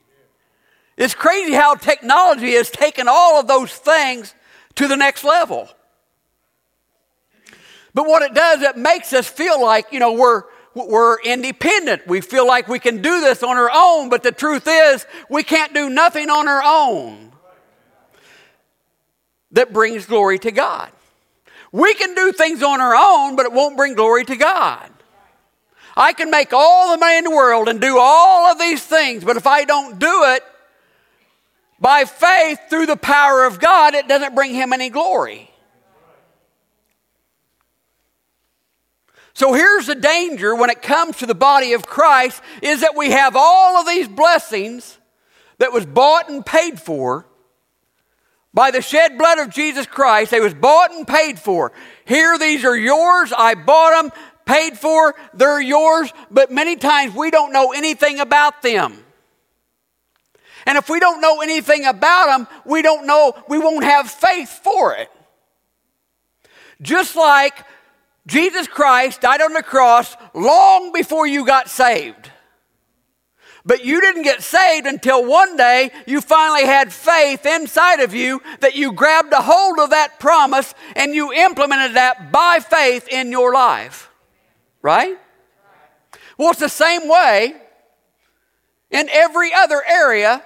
It's 0.97 1.15
crazy 1.15 1.53
how 1.53 1.75
technology 1.75 2.53
has 2.53 2.69
taken 2.69 3.07
all 3.07 3.39
of 3.39 3.47
those 3.47 3.73
things 3.73 4.33
to 4.75 4.87
the 4.87 4.95
next 4.95 5.23
level. 5.23 5.67
But 7.93 8.07
what 8.07 8.21
it 8.21 8.33
does, 8.33 8.61
it 8.61 8.77
makes 8.77 9.13
us 9.13 9.27
feel 9.27 9.61
like, 9.61 9.91
you 9.91 9.99
know, 9.99 10.13
we're, 10.13 10.43
we're 10.73 11.19
independent. 11.21 12.07
We 12.07 12.21
feel 12.21 12.47
like 12.47 12.67
we 12.67 12.79
can 12.79 13.01
do 13.01 13.21
this 13.21 13.43
on 13.43 13.57
our 13.57 13.69
own, 13.73 14.09
but 14.09 14.23
the 14.23 14.31
truth 14.31 14.67
is, 14.67 15.05
we 15.29 15.43
can't 15.43 15.73
do 15.73 15.89
nothing 15.89 16.29
on 16.29 16.47
our 16.47 16.63
own 16.63 17.31
that 19.51 19.71
brings 19.71 20.05
glory 20.05 20.39
to 20.39 20.51
God. 20.51 20.91
We 21.71 21.93
can 21.95 22.13
do 22.13 22.31
things 22.31 22.61
on 22.61 22.81
our 22.81 22.95
own, 22.95 23.35
but 23.35 23.45
it 23.45 23.51
won't 23.51 23.77
bring 23.77 23.95
glory 23.95 24.25
to 24.25 24.35
God. 24.35 24.89
I 25.95 26.13
can 26.13 26.31
make 26.31 26.53
all 26.53 26.91
the 26.91 26.97
money 26.97 27.17
in 27.17 27.23
the 27.23 27.31
world 27.31 27.67
and 27.69 27.79
do 27.79 27.97
all 27.99 28.51
of 28.51 28.59
these 28.59 28.83
things, 28.83 29.23
but 29.23 29.37
if 29.37 29.45
I 29.45 29.65
don't 29.65 29.99
do 29.99 30.23
it 30.25 30.43
by 31.79 32.05
faith 32.05 32.59
through 32.69 32.87
the 32.87 32.97
power 32.97 33.45
of 33.45 33.59
God, 33.59 33.93
it 33.93 34.07
doesn't 34.07 34.35
bring 34.35 34.53
Him 34.53 34.73
any 34.73 34.89
glory. 34.89 35.51
So 39.35 39.53
here's 39.53 39.87
the 39.87 39.95
danger 39.95 40.55
when 40.55 40.69
it 40.69 40.81
comes 40.81 41.17
to 41.17 41.25
the 41.25 41.35
body 41.35 41.73
of 41.73 41.85
Christ 41.85 42.41
is 42.61 42.81
that 42.81 42.95
we 42.95 43.11
have 43.11 43.35
all 43.35 43.77
of 43.77 43.87
these 43.87 44.07
blessings 44.07 44.99
that 45.57 45.73
was 45.73 45.85
bought 45.85 46.29
and 46.29 46.45
paid 46.45 46.79
for 46.79 47.25
by 48.53 48.69
the 48.69 48.81
shed 48.81 49.17
blood 49.17 49.39
of 49.39 49.49
Jesus 49.49 49.87
Christ. 49.87 50.29
They 50.29 50.39
was 50.39 50.53
bought 50.53 50.91
and 50.91 51.07
paid 51.07 51.39
for. 51.39 51.71
Here 52.05 52.37
these 52.37 52.63
are 52.63 52.77
yours. 52.77 53.33
I 53.35 53.55
bought 53.55 54.03
them, 54.03 54.11
paid 54.45 54.77
for, 54.77 55.15
they're 55.33 55.61
yours, 55.61 56.11
but 56.29 56.51
many 56.51 56.75
times 56.75 57.15
we 57.15 57.31
don't 57.31 57.53
know 57.53 57.71
anything 57.71 58.19
about 58.19 58.61
them. 58.61 59.03
And 60.65 60.77
if 60.77 60.89
we 60.89 60.99
don't 60.99 61.21
know 61.21 61.41
anything 61.41 61.85
about 61.85 62.27
them, 62.27 62.47
we 62.65 62.81
don't 62.81 63.05
know, 63.05 63.33
we 63.47 63.59
won't 63.59 63.83
have 63.83 64.09
faith 64.09 64.49
for 64.49 64.95
it. 64.95 65.09
Just 66.81 67.15
like 67.15 67.65
Jesus 68.27 68.67
Christ 68.67 69.21
died 69.21 69.41
on 69.41 69.53
the 69.53 69.63
cross 69.63 70.15
long 70.33 70.93
before 70.93 71.27
you 71.27 71.45
got 71.45 71.69
saved. 71.69 72.31
But 73.65 73.85
you 73.85 74.01
didn't 74.01 74.23
get 74.23 74.43
saved 74.43 74.87
until 74.87 75.25
one 75.25 75.55
day 75.55 75.91
you 76.05 76.19
finally 76.19 76.65
had 76.65 76.91
faith 76.91 77.45
inside 77.45 78.01
of 78.01 78.13
you 78.13 78.41
that 78.59 78.75
you 78.75 78.91
grabbed 78.91 79.31
a 79.31 79.41
hold 79.41 79.79
of 79.79 79.91
that 79.91 80.19
promise 80.19 80.73
and 80.97 81.15
you 81.15 81.31
implemented 81.31 81.95
that 81.95 82.31
by 82.31 82.59
faith 82.59 83.07
in 83.07 83.31
your 83.31 83.53
life. 83.53 84.09
Right? 84.83 85.17
Well, 86.37 86.51
it's 86.51 86.59
the 86.59 86.69
same 86.69 87.07
way 87.07 87.55
in 88.91 89.09
every 89.09 89.51
other 89.53 89.81
area 89.83 90.43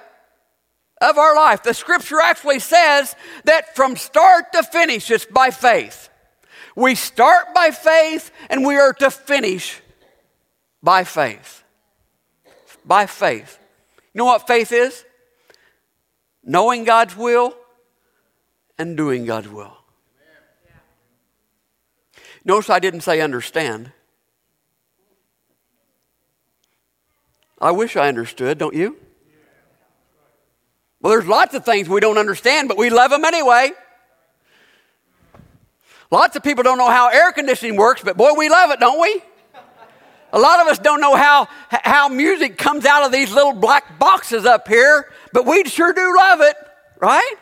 of 1.00 1.18
our 1.18 1.36
life. 1.36 1.62
The 1.62 1.74
scripture 1.74 2.20
actually 2.20 2.60
says 2.60 3.14
that 3.44 3.76
from 3.76 3.96
start 3.96 4.52
to 4.52 4.62
finish, 4.62 5.10
it's 5.10 5.26
by 5.26 5.50
faith. 5.50 6.08
We 6.76 6.94
start 6.94 7.54
by 7.54 7.72
faith 7.72 8.30
and 8.48 8.64
we 8.64 8.76
are 8.76 8.92
to 8.94 9.10
finish 9.10 9.80
by 10.82 11.04
faith. 11.04 11.64
By 12.84 13.06
faith. 13.06 13.58
You 14.14 14.20
know 14.20 14.26
what 14.26 14.46
faith 14.46 14.72
is? 14.72 15.04
Knowing 16.44 16.84
God's 16.84 17.16
will 17.16 17.54
and 18.78 18.96
doing 18.96 19.26
God's 19.26 19.48
will. 19.48 19.76
Notice 22.44 22.70
I 22.70 22.78
didn't 22.78 23.00
say 23.00 23.20
understand. 23.20 23.92
I 27.60 27.72
wish 27.72 27.96
I 27.96 28.08
understood, 28.08 28.58
don't 28.58 28.74
you? 28.74 28.96
Well, 31.00 31.12
there's 31.12 31.26
lots 31.26 31.54
of 31.54 31.64
things 31.64 31.88
we 31.88 32.00
don't 32.00 32.18
understand, 32.18 32.68
but 32.68 32.76
we 32.76 32.90
love 32.90 33.10
them 33.10 33.24
anyway. 33.24 33.72
Lots 36.10 36.36
of 36.36 36.42
people 36.42 36.62
don't 36.62 36.78
know 36.78 36.88
how 36.88 37.08
air 37.08 37.32
conditioning 37.32 37.76
works, 37.76 38.02
but 38.02 38.16
boy, 38.16 38.32
we 38.36 38.48
love 38.48 38.70
it, 38.70 38.80
don't 38.80 39.00
we? 39.00 39.22
A 40.32 40.38
lot 40.38 40.60
of 40.60 40.66
us 40.66 40.78
don't 40.78 41.00
know 41.00 41.14
how, 41.14 41.48
how 41.68 42.08
music 42.08 42.58
comes 42.58 42.84
out 42.84 43.04
of 43.04 43.12
these 43.12 43.32
little 43.32 43.54
black 43.54 43.98
boxes 43.98 44.44
up 44.44 44.68
here, 44.68 45.10
but 45.32 45.46
we 45.46 45.64
sure 45.64 45.92
do 45.92 46.16
love 46.16 46.40
it, 46.40 46.56
right? 47.00 47.34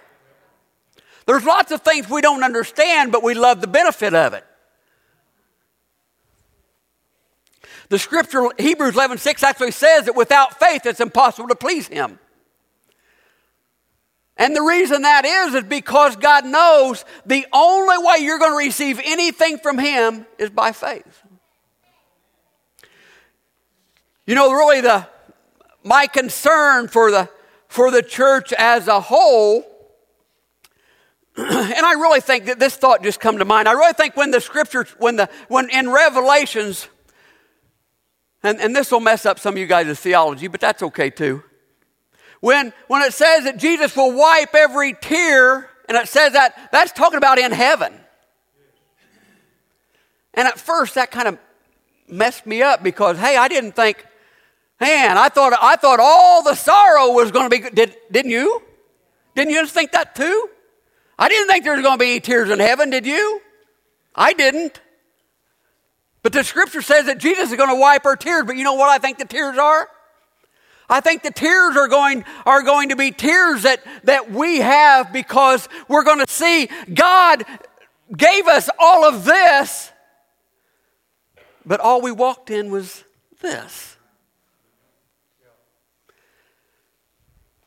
There's 1.26 1.44
lots 1.44 1.72
of 1.72 1.82
things 1.82 2.08
we 2.08 2.20
don't 2.20 2.44
understand, 2.44 3.10
but 3.10 3.22
we 3.22 3.34
love 3.34 3.60
the 3.60 3.66
benefit 3.66 4.14
of 4.14 4.34
it. 4.34 4.44
The 7.88 7.98
scripture, 7.98 8.48
Hebrews 8.58 8.94
11 8.94 9.18
6, 9.18 9.42
actually 9.42 9.70
says 9.70 10.06
that 10.06 10.16
without 10.16 10.58
faith 10.58 10.86
it's 10.86 11.00
impossible 11.00 11.48
to 11.48 11.54
please 11.54 11.86
Him. 11.86 12.18
And 14.36 14.54
the 14.54 14.62
reason 14.62 15.02
that 15.02 15.24
is, 15.24 15.54
is 15.54 15.64
because 15.64 16.16
God 16.16 16.44
knows 16.44 17.04
the 17.24 17.46
only 17.52 17.96
way 17.98 18.16
you're 18.20 18.38
going 18.38 18.52
to 18.52 18.66
receive 18.66 19.00
anything 19.02 19.58
from 19.58 19.78
Him 19.78 20.26
is 20.38 20.50
by 20.50 20.72
faith. 20.72 21.22
You 24.26 24.34
know, 24.34 24.52
really, 24.52 24.80
the, 24.80 25.06
my 25.84 26.06
concern 26.06 26.88
for 26.88 27.10
the, 27.10 27.30
for 27.68 27.90
the 27.90 28.02
church 28.02 28.52
as 28.52 28.88
a 28.88 29.00
whole, 29.00 29.64
and 31.36 31.86
I 31.86 31.92
really 31.92 32.20
think 32.20 32.46
that 32.46 32.58
this 32.58 32.76
thought 32.76 33.02
just 33.02 33.20
come 33.20 33.38
to 33.38 33.44
mind. 33.44 33.68
I 33.68 33.72
really 33.72 33.92
think 33.92 34.16
when 34.16 34.32
the 34.32 34.40
scriptures, 34.40 34.88
when 34.98 35.16
the, 35.16 35.30
when 35.48 35.70
in 35.70 35.88
Revelations, 35.88 36.88
and, 38.46 38.60
and 38.60 38.76
this 38.76 38.90
will 38.90 39.00
mess 39.00 39.26
up 39.26 39.38
some 39.38 39.54
of 39.54 39.58
you 39.58 39.66
guys' 39.66 39.98
theology, 40.00 40.48
but 40.48 40.60
that's 40.60 40.82
okay 40.82 41.10
too. 41.10 41.42
When, 42.40 42.72
when 42.88 43.02
it 43.02 43.12
says 43.12 43.44
that 43.44 43.56
Jesus 43.58 43.96
will 43.96 44.12
wipe 44.12 44.54
every 44.54 44.94
tear, 44.94 45.70
and 45.88 45.96
it 45.96 46.08
says 46.08 46.32
that, 46.34 46.70
that's 46.70 46.92
talking 46.92 47.18
about 47.18 47.38
in 47.38 47.52
heaven. 47.52 47.92
And 50.34 50.46
at 50.46 50.58
first, 50.58 50.94
that 50.96 51.10
kind 51.10 51.28
of 51.28 51.38
messed 52.08 52.46
me 52.46 52.62
up 52.62 52.82
because, 52.82 53.18
hey, 53.18 53.36
I 53.36 53.48
didn't 53.48 53.72
think, 53.72 54.04
man, 54.80 55.16
I 55.16 55.28
thought, 55.28 55.54
I 55.60 55.76
thought 55.76 55.98
all 55.98 56.42
the 56.42 56.54
sorrow 56.54 57.12
was 57.12 57.30
going 57.30 57.50
to 57.50 57.62
be. 57.62 57.70
Did, 57.70 57.96
didn't 58.10 58.30
you? 58.30 58.62
Didn't 59.34 59.52
you 59.52 59.62
just 59.62 59.74
think 59.74 59.92
that 59.92 60.14
too? 60.14 60.48
I 61.18 61.28
didn't 61.28 61.48
think 61.48 61.64
there 61.64 61.74
was 61.74 61.82
going 61.82 61.98
to 61.98 62.04
be 62.04 62.20
tears 62.20 62.50
in 62.50 62.58
heaven, 62.58 62.90
did 62.90 63.06
you? 63.06 63.40
I 64.14 64.34
didn't. 64.34 64.80
But 66.26 66.32
the 66.32 66.42
scripture 66.42 66.82
says 66.82 67.06
that 67.06 67.18
Jesus 67.18 67.52
is 67.52 67.56
going 67.56 67.68
to 67.68 67.80
wipe 67.80 68.04
our 68.04 68.16
tears. 68.16 68.46
But 68.46 68.56
you 68.56 68.64
know 68.64 68.74
what 68.74 68.88
I 68.88 68.98
think 68.98 69.18
the 69.18 69.26
tears 69.26 69.56
are? 69.58 69.88
I 70.88 70.98
think 70.98 71.22
the 71.22 71.30
tears 71.30 71.76
are 71.76 71.86
going, 71.86 72.24
are 72.44 72.64
going 72.64 72.88
to 72.88 72.96
be 72.96 73.12
tears 73.12 73.62
that, 73.62 73.80
that 74.02 74.28
we 74.28 74.58
have 74.58 75.12
because 75.12 75.68
we're 75.86 76.02
going 76.02 76.18
to 76.18 76.26
see 76.28 76.68
God 76.92 77.44
gave 78.16 78.48
us 78.48 78.68
all 78.76 79.04
of 79.04 79.24
this, 79.24 79.92
but 81.64 81.78
all 81.78 82.02
we 82.02 82.10
walked 82.10 82.50
in 82.50 82.72
was 82.72 83.04
this. 83.40 83.96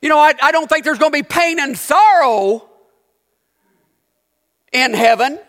You 0.02 0.10
know, 0.10 0.20
I, 0.20 0.34
I 0.44 0.52
don't 0.52 0.68
think 0.68 0.84
there's 0.84 1.00
going 1.00 1.14
to 1.14 1.18
be 1.18 1.24
pain 1.24 1.62
and 1.62 1.78
sorrow 1.78 2.70
in 4.74 4.94
heaven, 4.94 5.40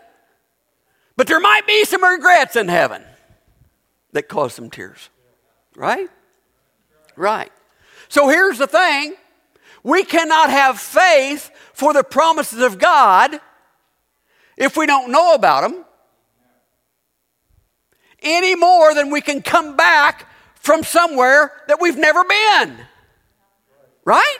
but 1.21 1.27
there 1.27 1.39
might 1.39 1.67
be 1.67 1.85
some 1.85 2.03
regrets 2.03 2.55
in 2.55 2.67
heaven 2.67 3.03
that 4.11 4.27
cause 4.27 4.55
some 4.55 4.71
tears. 4.71 5.11
Right? 5.75 6.09
Right. 7.15 7.51
So 8.09 8.27
here's 8.27 8.57
the 8.57 8.65
thing 8.65 9.13
we 9.83 10.03
cannot 10.03 10.49
have 10.49 10.79
faith 10.79 11.51
for 11.73 11.93
the 11.93 12.03
promises 12.03 12.63
of 12.63 12.79
God 12.79 13.39
if 14.57 14.75
we 14.75 14.87
don't 14.87 15.11
know 15.11 15.35
about 15.35 15.61
them 15.61 15.85
any 18.23 18.55
more 18.55 18.95
than 18.95 19.11
we 19.11 19.21
can 19.21 19.43
come 19.43 19.77
back 19.77 20.27
from 20.55 20.81
somewhere 20.83 21.51
that 21.67 21.79
we've 21.79 21.99
never 21.99 22.23
been. 22.23 22.77
Right? 24.05 24.39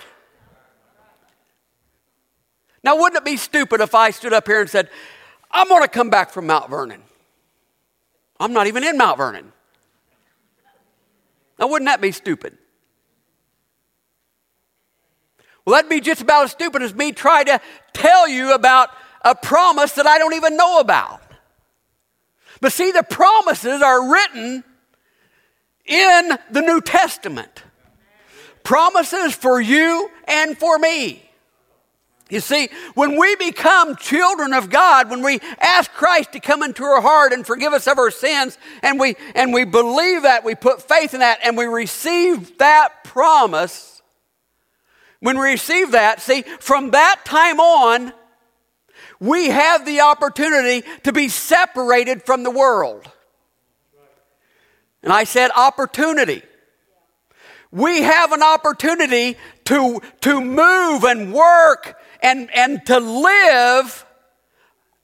Now, 2.83 2.97
wouldn't 2.97 3.21
it 3.21 3.25
be 3.25 3.38
stupid 3.38 3.81
if 3.81 3.93
I 3.93 4.09
stood 4.09 4.33
up 4.33 4.47
here 4.47 4.61
and 4.61 4.67
said, 4.67 4.89
I'm 5.51 5.67
going 5.67 5.81
to 5.81 5.88
come 5.88 6.10
back 6.10 6.31
from 6.31 6.48
Mount 6.48 6.70
Vernon? 6.70 7.01
I'm 8.39 8.53
not 8.53 8.67
even 8.67 8.84
in 8.84 8.98
Mount 8.98 9.17
Vernon. 9.17 9.51
Now, 11.60 11.67
wouldn't 11.67 11.88
that 11.88 12.01
be 12.01 12.12
stupid? 12.12 12.58
Well, 15.63 15.75
that'd 15.75 15.89
be 15.89 16.00
just 16.00 16.22
about 16.22 16.46
as 16.46 16.51
stupid 16.51 16.81
as 16.81 16.93
me 16.96 17.12
trying 17.12 17.46
to 17.46 17.62
tell 17.93 18.27
you 18.27 18.53
about 18.53 18.89
a 19.24 19.36
promise 19.36 19.91
that 19.93 20.08
I 20.08 20.17
don't 20.17 20.34
even 20.34 20.58
know 20.58 20.79
about. 20.79 21.22
But 22.62 22.72
see, 22.72 22.91
the 22.91 23.03
promises 23.03 23.81
are 23.81 24.12
written 24.12 24.63
in 25.86 26.38
the 26.50 26.62
New 26.62 26.81
Testament. 26.81 27.63
Promises 28.63 29.36
for 29.36 29.62
you 29.62 30.10
and 30.27 30.58
for 30.58 30.79
me. 30.79 31.30
You 32.31 32.39
see, 32.39 32.69
when 32.93 33.19
we 33.19 33.35
become 33.35 33.97
children 33.97 34.53
of 34.53 34.69
God, 34.69 35.09
when 35.09 35.21
we 35.21 35.41
ask 35.59 35.91
Christ 35.91 36.31
to 36.31 36.39
come 36.39 36.63
into 36.63 36.85
our 36.85 37.01
heart 37.01 37.33
and 37.33 37.45
forgive 37.45 37.73
us 37.73 37.88
of 37.88 38.00
our 38.00 38.09
sins, 38.09 38.57
and 38.81 38.97
we, 38.97 39.17
and 39.35 39.53
we 39.53 39.65
believe 39.65 40.21
that, 40.21 40.45
we 40.45 40.55
put 40.55 40.81
faith 40.81 41.13
in 41.13 41.19
that, 41.19 41.39
and 41.43 41.57
we 41.57 41.65
receive 41.65 42.57
that 42.59 43.03
promise, 43.03 44.01
when 45.19 45.38
we 45.38 45.43
receive 45.43 45.91
that, 45.91 46.21
see, 46.21 46.43
from 46.61 46.91
that 46.91 47.19
time 47.25 47.59
on, 47.59 48.13
we 49.19 49.50
have 49.50 49.85
the 49.85 50.00
opportunity 50.00 50.88
to 51.03 51.11
be 51.11 51.27
separated 51.27 52.23
from 52.23 52.43
the 52.43 52.50
world. 52.50 53.11
And 55.03 55.11
I 55.11 55.25
said 55.25 55.51
opportunity. 55.53 56.43
We 57.71 58.03
have 58.03 58.31
an 58.31 58.41
opportunity 58.41 59.38
to, 59.65 60.01
to 60.21 60.39
move 60.39 61.03
and 61.03 61.33
work 61.33 61.97
and, 62.21 62.49
and 62.53 62.85
to 62.85 62.99
live 62.99 64.05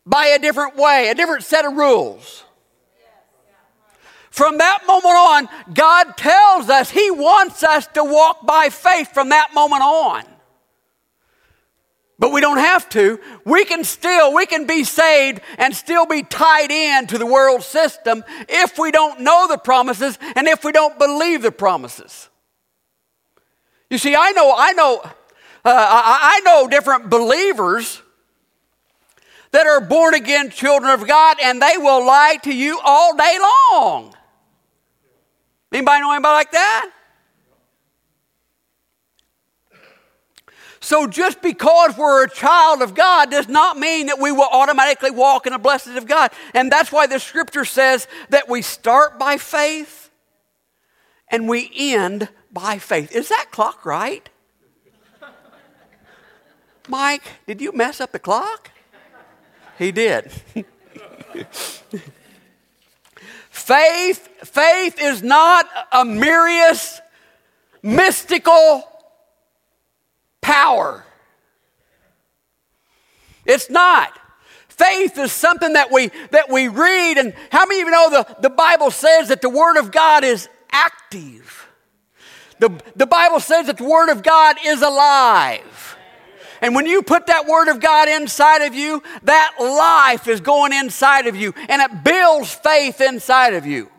by 0.05 0.27
a 0.27 0.39
different 0.39 0.75
way, 0.77 1.09
a 1.09 1.15
different 1.15 1.43
set 1.43 1.65
of 1.65 1.73
rules. 1.73 2.43
From 4.29 4.59
that 4.59 4.83
moment 4.85 5.15
on, 5.15 5.49
God 5.73 6.15
tells 6.15 6.69
us 6.69 6.91
He 6.91 7.09
wants 7.09 7.63
us 7.63 7.87
to 7.87 8.03
walk 8.03 8.45
by 8.45 8.69
faith 8.69 9.11
from 9.11 9.29
that 9.29 9.53
moment 9.53 9.81
on. 9.81 10.23
But 12.19 12.31
we 12.31 12.41
don't 12.41 12.57
have 12.57 12.89
to. 12.89 13.19
We 13.45 13.65
can 13.65 13.83
still, 13.83 14.33
we 14.33 14.45
can 14.45 14.65
be 14.65 14.83
saved 14.83 15.41
and 15.57 15.75
still 15.75 16.05
be 16.05 16.23
tied 16.23 16.71
in 16.71 17.07
to 17.07 17.17
the 17.17 17.25
world 17.25 17.61
system 17.63 18.23
if 18.49 18.77
we 18.79 18.91
don't 18.91 19.21
know 19.21 19.47
the 19.47 19.57
promises 19.57 20.17
and 20.35 20.47
if 20.47 20.63
we 20.63 20.71
don't 20.71 20.97
believe 20.97 21.41
the 21.43 21.51
promises. 21.51 22.29
You 23.89 23.97
see, 23.97 24.15
I 24.15 24.31
know, 24.31 24.53
I 24.55 24.73
know, 24.73 25.03
uh, 25.65 25.69
I, 25.69 26.35
I 26.35 26.39
know 26.41 26.67
different 26.67 27.09
believers 27.09 28.01
that 29.51 29.67
are 29.67 29.81
born 29.81 30.13
again 30.13 30.49
children 30.49 30.91
of 30.91 31.07
God 31.07 31.37
and 31.41 31.61
they 31.61 31.77
will 31.77 32.05
lie 32.05 32.37
to 32.43 32.53
you 32.53 32.79
all 32.83 33.15
day 33.15 33.37
long. 33.39 34.13
Anybody 35.71 36.01
know 36.01 36.11
anybody 36.11 36.33
like 36.33 36.51
that? 36.51 36.91
So 40.79 41.05
just 41.07 41.41
because 41.41 41.97
we're 41.97 42.23
a 42.23 42.29
child 42.29 42.81
of 42.81 42.95
God 42.95 43.29
does 43.29 43.49
not 43.49 43.77
mean 43.77 44.07
that 44.07 44.19
we 44.19 44.31
will 44.31 44.47
automatically 44.49 45.11
walk 45.11 45.45
in 45.45 45.51
the 45.51 45.59
blessings 45.59 45.97
of 45.97 46.07
God. 46.07 46.31
And 46.53 46.71
that's 46.71 46.91
why 46.91 47.07
the 47.07 47.19
scripture 47.19 47.65
says 47.65 48.07
that 48.29 48.47
we 48.47 48.61
start 48.61 49.19
by 49.19 49.37
faith 49.37 50.09
and 51.29 51.49
we 51.49 51.69
end 51.75 52.29
by 52.53 52.77
faith. 52.77 53.13
Is 53.13 53.27
that 53.29 53.47
clock 53.51 53.85
right? 53.85 54.29
Mike, 56.87 57.23
did 57.45 57.61
you 57.61 57.71
mess 57.71 57.99
up 58.01 58.11
the 58.11 58.19
clock? 58.19 58.71
He 59.77 59.91
did. 59.91 60.31
faith, 63.49 64.27
faith 64.43 64.99
is 64.99 65.21
not 65.21 65.67
a 65.91 66.05
mysterious, 66.05 67.01
mystical 67.83 68.83
power. 70.41 71.05
It's 73.45 73.69
not. 73.69 74.17
Faith 74.67 75.17
is 75.17 75.31
something 75.31 75.73
that 75.73 75.91
we 75.91 76.11
that 76.29 76.49
we 76.51 76.67
read, 76.67 77.17
and 77.17 77.33
how 77.51 77.65
many 77.65 77.81
of 77.81 77.87
you 77.87 77.91
know 77.91 78.09
the, 78.11 78.35
the 78.41 78.49
Bible 78.49 78.91
says 78.91 79.29
that 79.29 79.41
the 79.41 79.49
Word 79.49 79.77
of 79.77 79.91
God 79.91 80.23
is 80.23 80.47
active? 80.71 81.67
The, 82.59 82.69
the 82.95 83.07
Bible 83.07 83.39
says 83.39 83.67
that 83.67 83.77
the 83.77 83.83
Word 83.83 84.09
of 84.09 84.21
God 84.21 84.57
is 84.63 84.81
alive. 84.81 85.76
And 86.61 86.75
when 86.75 86.85
you 86.85 87.01
put 87.01 87.27
that 87.27 87.45
Word 87.45 87.67
of 87.67 87.79
God 87.79 88.09
inside 88.09 88.63
of 88.63 88.73
you, 88.73 89.03
that 89.23 89.55
life 89.59 90.27
is 90.27 90.41
going 90.41 90.73
inside 90.73 91.27
of 91.27 91.35
you, 91.35 91.53
and 91.69 91.81
it 91.81 92.03
builds 92.03 92.53
faith 92.53 93.01
inside 93.01 93.53
of 93.53 93.65
you. 93.65 93.89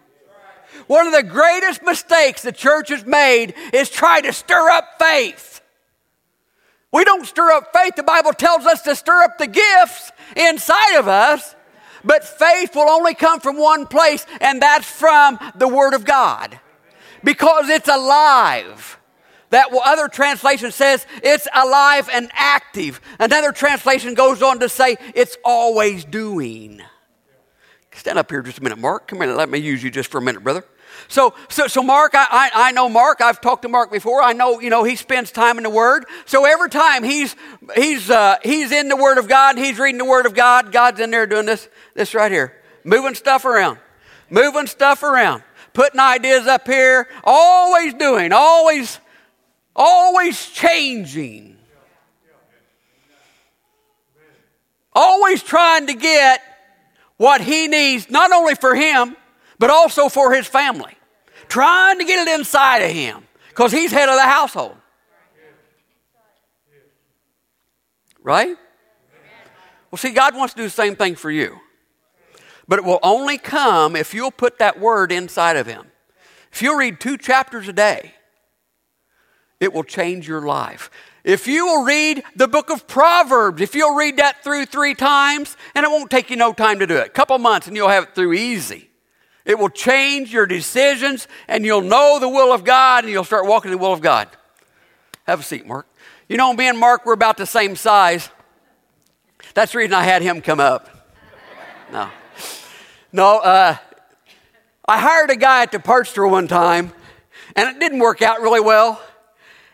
One 0.87 1.07
of 1.07 1.13
the 1.13 1.23
greatest 1.23 1.83
mistakes 1.83 2.43
the 2.43 2.53
church 2.53 2.89
has 2.89 3.05
made 3.05 3.55
is 3.73 3.91
try 3.91 4.21
to 4.23 4.33
stir 4.33 4.71
up 4.71 4.85
faith. 4.99 5.61
We 6.91 7.05
don't 7.05 7.27
stir 7.27 7.53
up 7.53 7.73
faith. 7.75 7.97
The 7.97 8.03
Bible 8.03 8.33
tells 8.33 8.65
us 8.65 8.83
to 8.83 8.97
stir 8.97 9.23
up 9.23 9.39
the 9.39 9.47
gifts 9.47 10.11
inside 10.35 10.97
of 10.99 11.07
us. 11.07 11.55
But 12.05 12.25
faith 12.25 12.75
will 12.75 12.89
only 12.89 13.15
come 13.15 13.41
from 13.41 13.59
one 13.59 13.87
place, 13.87 14.25
and 14.41 14.63
that's 14.63 14.89
from 14.89 15.39
the 15.57 15.69
Word 15.69 15.95
of 15.95 16.05
God. 16.05 16.59
Because 17.23 17.69
it's 17.69 17.89
alive. 17.89 18.98
That 19.51 19.69
other 19.85 20.09
translation 20.09 20.73
says 20.73 21.07
it's 21.23 21.49
alive 21.55 22.09
and 22.13 22.31
active. 22.35 23.01
Another 23.19 23.53
translation 23.53 24.15
goes 24.15 24.43
on 24.43 24.61
to 24.61 24.69
say 24.69 24.97
it's 25.15 25.37
always 25.45 26.05
doing. 26.05 26.83
Stand 27.95 28.19
up 28.19 28.31
here 28.31 28.43
just 28.43 28.59
a 28.59 28.63
minute, 28.63 28.79
Mark. 28.79 29.09
Come 29.09 29.21
here, 29.21 29.35
let 29.35 29.49
me 29.49 29.59
use 29.59 29.83
you 29.83 29.91
just 29.91 30.11
for 30.11 30.19
a 30.19 30.23
minute, 30.23 30.45
brother. 30.45 30.65
So, 31.09 31.35
so, 31.49 31.67
so 31.67 31.83
Mark, 31.83 32.15
I, 32.15 32.27
I, 32.31 32.51
I, 32.55 32.73
know 32.73 32.89
Mark. 32.89 33.21
I've 33.21 33.41
talked 33.41 33.63
to 33.63 33.69
Mark 33.69 33.91
before. 33.91 34.23
I 34.23 34.33
know, 34.33 34.61
you 34.61 34.69
know, 34.69 34.85
he 34.85 34.97
spends 34.97 35.31
time 35.31 35.57
in 35.57 35.63
the 35.63 35.71
Word. 35.71 36.05
So 36.27 36.45
every 36.45 36.69
time 36.69 37.03
he's, 37.03 37.35
he's, 37.75 38.11
uh, 38.11 38.37
he's 38.43 38.73
in 38.73 38.89
the 38.89 38.97
Word 38.97 39.19
of 39.19 39.29
God, 39.29 39.57
he's 39.57 39.79
reading 39.79 39.99
the 39.99 40.05
Word 40.05 40.27
of 40.27 40.35
God, 40.35 40.73
God's 40.73 41.01
in 41.01 41.11
there 41.11 41.27
doing 41.27 41.47
this, 41.47 41.69
this 41.95 42.15
right 42.15 42.31
here, 42.31 42.55
moving 42.85 43.15
stuff 43.15 43.45
around, 43.45 43.79
moving 44.29 44.67
stuff 44.67 45.03
around, 45.03 45.43
putting 45.73 46.01
ideas 46.01 46.47
up 46.47 46.67
here, 46.67 47.09
always 47.25 47.95
doing, 47.95 48.33
always, 48.33 49.01
always 49.79 50.51
changing. 50.51 51.57
Always 54.93 55.43
trying 55.43 55.87
to 55.87 55.95
get 55.95 56.43
what 57.17 57.41
he 57.41 57.69
needs, 57.69 58.11
not 58.11 58.33
only 58.33 58.55
for 58.57 58.75
him, 58.75 59.17
but 59.59 59.71
also 59.71 60.09
for 60.09 60.35
his 60.35 60.47
family 60.47 60.99
trying 61.49 61.99
to 61.99 62.05
get 62.05 62.27
it 62.27 62.39
inside 62.39 62.79
of 62.79 62.91
him 62.91 63.27
because 63.49 63.73
he's 63.73 63.91
head 63.91 64.09
of 64.09 64.17
the 64.17 64.23
household. 64.23 64.77
Right? 68.23 68.57
Well, 69.91 69.97
see, 69.97 70.11
God 70.11 70.37
wants 70.37 70.55
to 70.55 70.59
do 70.59 70.65
the 70.65 70.71
same 70.71 70.97
thing 70.97 71.15
for 71.15 71.31
you. 71.31 71.59
But 72.67 72.81
it 72.81 72.85
will 72.85 73.01
only 73.03 73.39
come 73.39 73.97
if 73.97 74.13
you'll 74.13 74.31
put 74.31 74.59
that 74.59 74.79
word 74.79 75.11
inside 75.11 75.57
of 75.57 75.67
him. 75.67 75.87
If 76.53 76.61
you'll 76.61 76.77
read 76.77 77.01
two 77.01 77.17
chapters 77.17 77.69
a 77.69 77.73
day, 77.73 78.13
it 79.61 79.73
will 79.73 79.85
change 79.85 80.29
your 80.29 80.43
life. 80.43 80.91
If 81.25 81.47
you 81.47 81.67
will 81.67 81.85
read 81.85 82.23
the 82.37 82.49
book 82.49 82.71
of 82.71 82.87
Proverbs, 82.87 83.61
if 83.61 83.75
you'll 83.75 83.95
read 83.95 84.17
that 84.17 84.43
through 84.43 84.67
three 84.67 84.95
times, 84.95 85.57
and 85.75 85.85
it 85.85 85.89
won't 85.89 86.11
take 86.11 86.31
you 86.31 86.37
no 86.37 86.53
time 86.53 86.79
to 86.79 86.87
do 86.87 86.97
it, 86.97 87.07
a 87.07 87.11
couple 87.11 87.37
months 87.39 87.67
and 87.67 87.77
you'll 87.77 87.89
have 87.89 88.05
it 88.05 88.15
through 88.15 88.33
easy. 88.33 88.89
It 89.45 89.59
will 89.59 89.71
change 89.71 90.33
your 90.33 90.47
decisions, 90.47 91.27
and 91.49 91.65
you'll 91.65 91.81
know 91.81 92.19
the 92.21 92.29
will 92.29 92.53
of 92.53 92.65
God, 92.65 93.05
and 93.05 93.13
you'll 93.13 93.25
start 93.25 93.47
walking 93.47 93.71
the 93.71 93.79
will 93.79 93.93
of 93.95 94.03
God. 94.03 94.29
Have 95.27 95.41
a 95.41 95.43
seat, 95.43 95.67
Mark. 95.67 95.87
You 96.29 96.37
know, 96.37 96.53
me 96.53 96.69
and 96.69 96.79
Mark, 96.79 97.07
we're 97.07 97.15
about 97.15 97.39
the 97.39 97.47
same 97.47 97.75
size. 97.75 98.29
That's 99.55 99.73
the 99.73 99.79
reason 99.79 99.95
I 99.95 100.03
had 100.03 100.21
him 100.21 100.43
come 100.43 100.61
up. 100.61 100.89
No. 101.91 102.11
No, 103.11 103.39
uh, 103.39 103.77
I 104.87 104.99
hired 104.99 105.31
a 105.31 105.37
guy 105.37 105.63
at 105.63 105.73
the 105.73 105.81
parts 105.81 106.11
store 106.11 106.29
one 106.29 106.47
time, 106.47 106.93
and 107.57 107.69
it 107.69 107.81
didn't 107.81 108.01
work 108.01 108.21
out 108.21 108.43
really 108.43 108.61
well. 108.61 109.01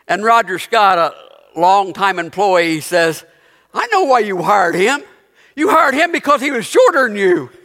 And 0.07 0.23
Roger 0.23 0.59
Scott, 0.59 0.97
a 0.97 1.59
long-time 1.59 2.19
employee, 2.19 2.81
says, 2.81 3.25
I 3.73 3.87
know 3.87 4.03
why 4.03 4.19
you 4.19 4.41
hired 4.41 4.75
him. 4.75 5.01
You 5.55 5.69
hired 5.69 5.93
him 5.93 6.11
because 6.11 6.41
he 6.41 6.51
was 6.51 6.65
shorter 6.65 7.07
than 7.07 7.17
you. 7.17 7.49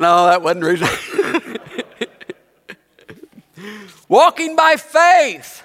No, 0.00 0.24
that 0.24 0.40
wasn't 0.40 0.62
the 0.62 0.70
reason. 0.70 1.58
Walking 4.08 4.56
by 4.56 4.76
faith. 4.76 5.62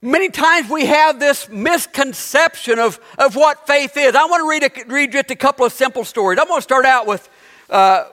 Many 0.00 0.28
times 0.28 0.70
we 0.70 0.86
have 0.86 1.18
this 1.18 1.48
misconception 1.48 2.78
of, 2.78 3.00
of 3.18 3.34
what 3.34 3.66
faith 3.66 3.96
is. 3.96 4.14
I 4.14 4.24
want 4.26 4.44
to 4.44 4.48
read, 4.48 4.62
a, 4.62 4.84
read 4.86 5.10
just 5.10 5.32
a 5.32 5.36
couple 5.36 5.66
of 5.66 5.72
simple 5.72 6.04
stories. 6.04 6.38
I'm 6.40 6.46
going 6.46 6.58
to 6.58 6.62
start 6.62 6.86
out 6.86 7.08
with, 7.08 7.28
uh, 7.68 8.04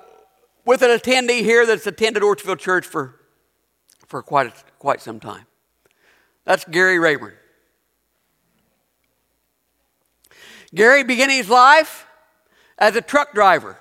with 0.65 0.81
an 0.81 0.89
attendee 0.89 1.43
here 1.43 1.67
that's 1.67 1.85
attended 1.85 2.23
Orchardville 2.23 2.57
Church 2.57 2.87
for, 2.87 3.13
for 4.07 4.21
quite, 4.21 4.47
a, 4.47 4.53
quite 4.79 5.01
some 5.01 5.19
time. 5.19 5.45
That's 6.45 6.65
Gary 6.65 6.97
Rayburn. 6.97 7.33
Gary 10.73 11.03
began 11.03 11.29
his 11.29 11.49
life 11.49 12.05
as 12.77 12.95
a 12.95 13.01
truck 13.01 13.33
driver, 13.33 13.77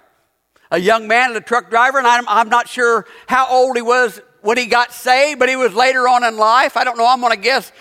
a 0.71 0.79
young 0.79 1.09
man 1.09 1.31
as 1.31 1.37
a 1.37 1.41
truck 1.41 1.71
driver, 1.71 1.99
and 1.99 2.07
I'm, 2.07 2.29
I'm 2.29 2.49
not 2.49 2.69
sure 2.69 3.07
how 3.27 3.49
old 3.49 3.77
he 3.77 3.83
was 3.83 4.21
when 4.41 4.57
he 4.57 4.67
got 4.67 4.93
saved, 4.93 5.39
but 5.39 5.49
he 5.49 5.57
was 5.57 5.75
later 5.75 6.09
on 6.09 6.25
in 6.25 6.37
life. 6.37 6.77
I 6.77 6.85
don't 6.85 6.97
know, 6.97 7.07
I'm 7.07 7.21
going 7.21 7.33
to 7.33 7.39
guess 7.39 7.73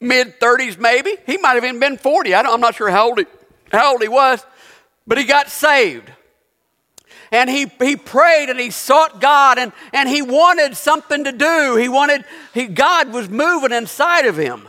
mid 0.00 0.38
30s 0.40 0.78
maybe. 0.78 1.16
He 1.26 1.38
might 1.38 1.54
have 1.54 1.64
even 1.64 1.80
been 1.80 1.96
40. 1.96 2.34
I 2.34 2.40
am 2.40 2.60
not 2.60 2.74
sure 2.74 2.90
how 2.90 3.08
old, 3.08 3.18
he, 3.18 3.26
how 3.72 3.92
old 3.92 4.02
he 4.02 4.08
was, 4.08 4.44
but 5.06 5.18
he 5.18 5.24
got 5.24 5.48
saved. 5.48 6.10
And 7.32 7.48
he, 7.48 7.66
he 7.78 7.96
prayed 7.96 8.50
and 8.50 8.58
he 8.58 8.70
sought 8.70 9.20
God 9.20 9.58
and, 9.58 9.72
and 9.92 10.08
he 10.08 10.20
wanted 10.20 10.76
something 10.76 11.24
to 11.24 11.32
do. 11.32 11.76
He 11.76 11.88
wanted, 11.88 12.24
he, 12.52 12.66
God 12.66 13.12
was 13.12 13.28
moving 13.28 13.72
inside 13.72 14.26
of 14.26 14.36
him. 14.36 14.68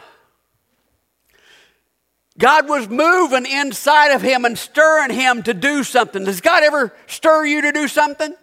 God 2.38 2.70
was 2.70 2.88
moving 2.88 3.46
inside 3.46 4.12
of 4.12 4.22
him 4.22 4.46
and 4.46 4.58
stirring 4.58 5.12
him 5.12 5.44
to 5.44 5.54
do 5.54 5.84
something. 5.84 6.24
Does 6.24 6.42
God 6.42 6.64
ever 6.64 6.94
stir 7.08 7.46
you 7.46 7.62
to 7.62 7.72
do 7.72 7.88
something? 7.88 8.36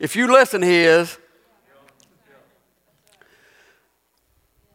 If 0.00 0.16
you 0.16 0.32
listen, 0.32 0.62
He 0.62 0.76
is. 0.76 1.18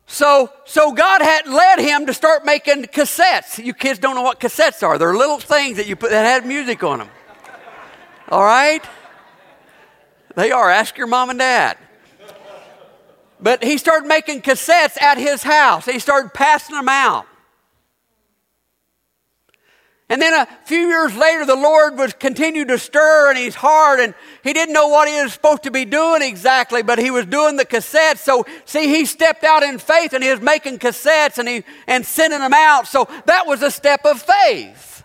So, 0.06 0.54
so 0.66 0.94
God 0.94 1.22
had 1.22 1.48
led 1.48 1.80
him 1.80 2.06
to 2.06 2.14
start 2.14 2.46
making 2.46 2.84
cassettes. 2.86 3.62
You 3.62 3.74
kids 3.74 4.00
don't 4.00 4.16
know 4.16 4.22
what 4.22 4.40
cassettes 4.40 4.84
are. 4.84 5.00
They're 5.00 5.16
little 5.16 5.40
things 5.40 5.78
that 5.78 5.88
you 5.88 5.96
put 5.96 6.12
that 6.12 6.24
had 6.24 6.46
music 6.46 6.84
on 6.84 7.00
them. 7.00 7.10
All 8.30 8.44
right? 8.44 8.84
They 10.36 10.52
are. 10.52 10.70
Ask 10.70 10.98
your 10.98 11.08
mom 11.08 11.30
and 11.30 11.40
dad. 11.40 11.78
But 13.40 13.64
he 13.64 13.78
started 13.78 14.08
making 14.08 14.42
cassettes 14.42 15.02
at 15.02 15.18
his 15.18 15.44
house. 15.44 15.86
He 15.86 16.00
started 16.00 16.34
passing 16.34 16.76
them 16.76 16.90
out. 16.90 17.28
And 20.08 20.22
then 20.22 20.34
a 20.34 20.48
few 20.66 20.88
years 20.88 21.16
later, 21.16 21.46
the 21.46 21.56
Lord 21.56 21.98
was 21.98 22.14
continued 22.14 22.68
to 22.68 22.78
stir 22.78 23.32
in 23.32 23.38
his 23.38 23.56
heart, 23.56 24.00
and 24.00 24.14
he 24.44 24.54
didn't 24.54 24.74
know 24.74 24.88
what 24.88 25.08
he 25.08 25.20
was 25.22 25.34
supposed 25.34 25.64
to 25.64 25.72
be 25.72 25.84
doing 25.84 26.22
exactly, 26.22 26.84
but 26.84 27.00
he 27.00 27.10
was 27.10 27.26
doing 27.26 27.56
the 27.56 27.66
cassettes. 27.66 28.20
So, 28.20 28.46
see, 28.66 28.88
he 28.88 29.06
stepped 29.06 29.44
out 29.44 29.64
in 29.64 29.80
faith 29.80 30.14
and 30.14 30.24
he 30.24 30.30
was 30.30 30.42
making 30.42 30.78
cassettes 30.78 31.40
and, 31.40 31.48
he, 31.48 31.64
and 31.88 32.06
sending 32.06 32.40
them 32.40 32.54
out. 32.54 32.86
So 32.86 33.08
that 33.26 33.48
was 33.48 33.64
a 33.64 33.72
step 33.72 34.06
of 34.06 34.22
faith. 34.22 35.04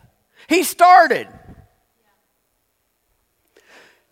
He 0.48 0.64
started. 0.64 1.28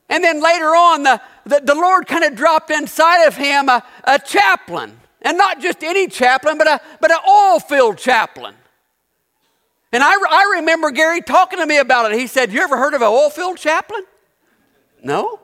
And 0.09 0.25
then 0.25 0.43
later 0.43 0.75
on, 0.75 1.03
the, 1.03 1.21
the, 1.45 1.61
the 1.63 1.75
Lord 1.75 2.07
kind 2.07 2.25
of 2.25 2.35
dropped 2.35 2.71
inside 2.71 3.27
of 3.27 3.37
him 3.37 3.69
a, 3.69 3.85
a 4.05 4.19
chaplain. 4.19 4.99
And 5.23 5.37
not 5.37 5.61
just 5.61 5.83
any 5.83 6.07
chaplain, 6.07 6.59
but, 6.59 6.67
a, 6.67 6.81
but 7.01 7.11
an 7.11 7.19
oil 7.29 7.61
filled 7.61 7.99
chaplain. 7.99 8.55
And 9.93 10.03
I, 10.03 10.13
I 10.13 10.57
remember 10.59 10.91
Gary 10.91 11.21
talking 11.21 11.59
to 11.59 11.67
me 11.67 11.79
about 11.79 12.13
it. 12.13 12.19
He 12.19 12.27
said, 12.27 12.53
You 12.53 12.61
ever 12.61 12.77
heard 12.77 12.95
of 12.95 13.03
an 13.03 13.09
oil 13.09 13.31
filled 13.31 13.59
chaplain? 13.59 14.05
No. 15.03 15.41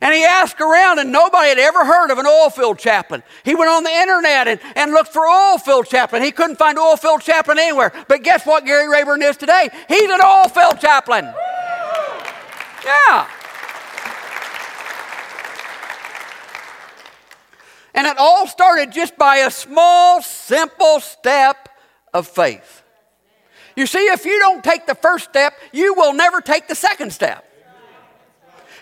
And 0.00 0.14
he 0.14 0.24
asked 0.24 0.60
around, 0.60 0.98
and 0.98 1.10
nobody 1.10 1.48
had 1.48 1.58
ever 1.58 1.84
heard 1.84 2.10
of 2.10 2.18
an 2.18 2.26
oil 2.26 2.50
filled 2.50 2.78
chaplain. 2.78 3.22
He 3.44 3.54
went 3.54 3.70
on 3.70 3.82
the 3.82 3.90
internet 3.90 4.46
and, 4.46 4.60
and 4.76 4.92
looked 4.92 5.12
for 5.12 5.26
oil 5.26 5.56
filled 5.56 5.86
chaplain. 5.86 6.22
He 6.22 6.32
couldn't 6.32 6.56
find 6.56 6.78
oil 6.78 6.96
filled 6.96 7.22
chaplain 7.22 7.58
anywhere. 7.58 7.92
But 8.06 8.22
guess 8.22 8.44
what 8.44 8.66
Gary 8.66 8.88
Rayburn 8.88 9.22
is 9.22 9.38
today? 9.38 9.70
He's 9.88 10.10
an 10.10 10.20
oil 10.22 10.48
filled 10.48 10.80
chaplain. 10.80 11.32
Yeah. 12.86 13.28
And 17.94 18.06
it 18.06 18.16
all 18.18 18.46
started 18.46 18.92
just 18.92 19.16
by 19.16 19.38
a 19.38 19.50
small, 19.50 20.22
simple 20.22 21.00
step 21.00 21.68
of 22.14 22.28
faith. 22.28 22.82
You 23.74 23.86
see, 23.86 24.06
if 24.06 24.24
you 24.24 24.38
don't 24.38 24.62
take 24.62 24.86
the 24.86 24.94
first 24.94 25.28
step, 25.30 25.54
you 25.72 25.94
will 25.94 26.12
never 26.12 26.40
take 26.40 26.68
the 26.68 26.74
second 26.74 27.12
step. 27.12 27.42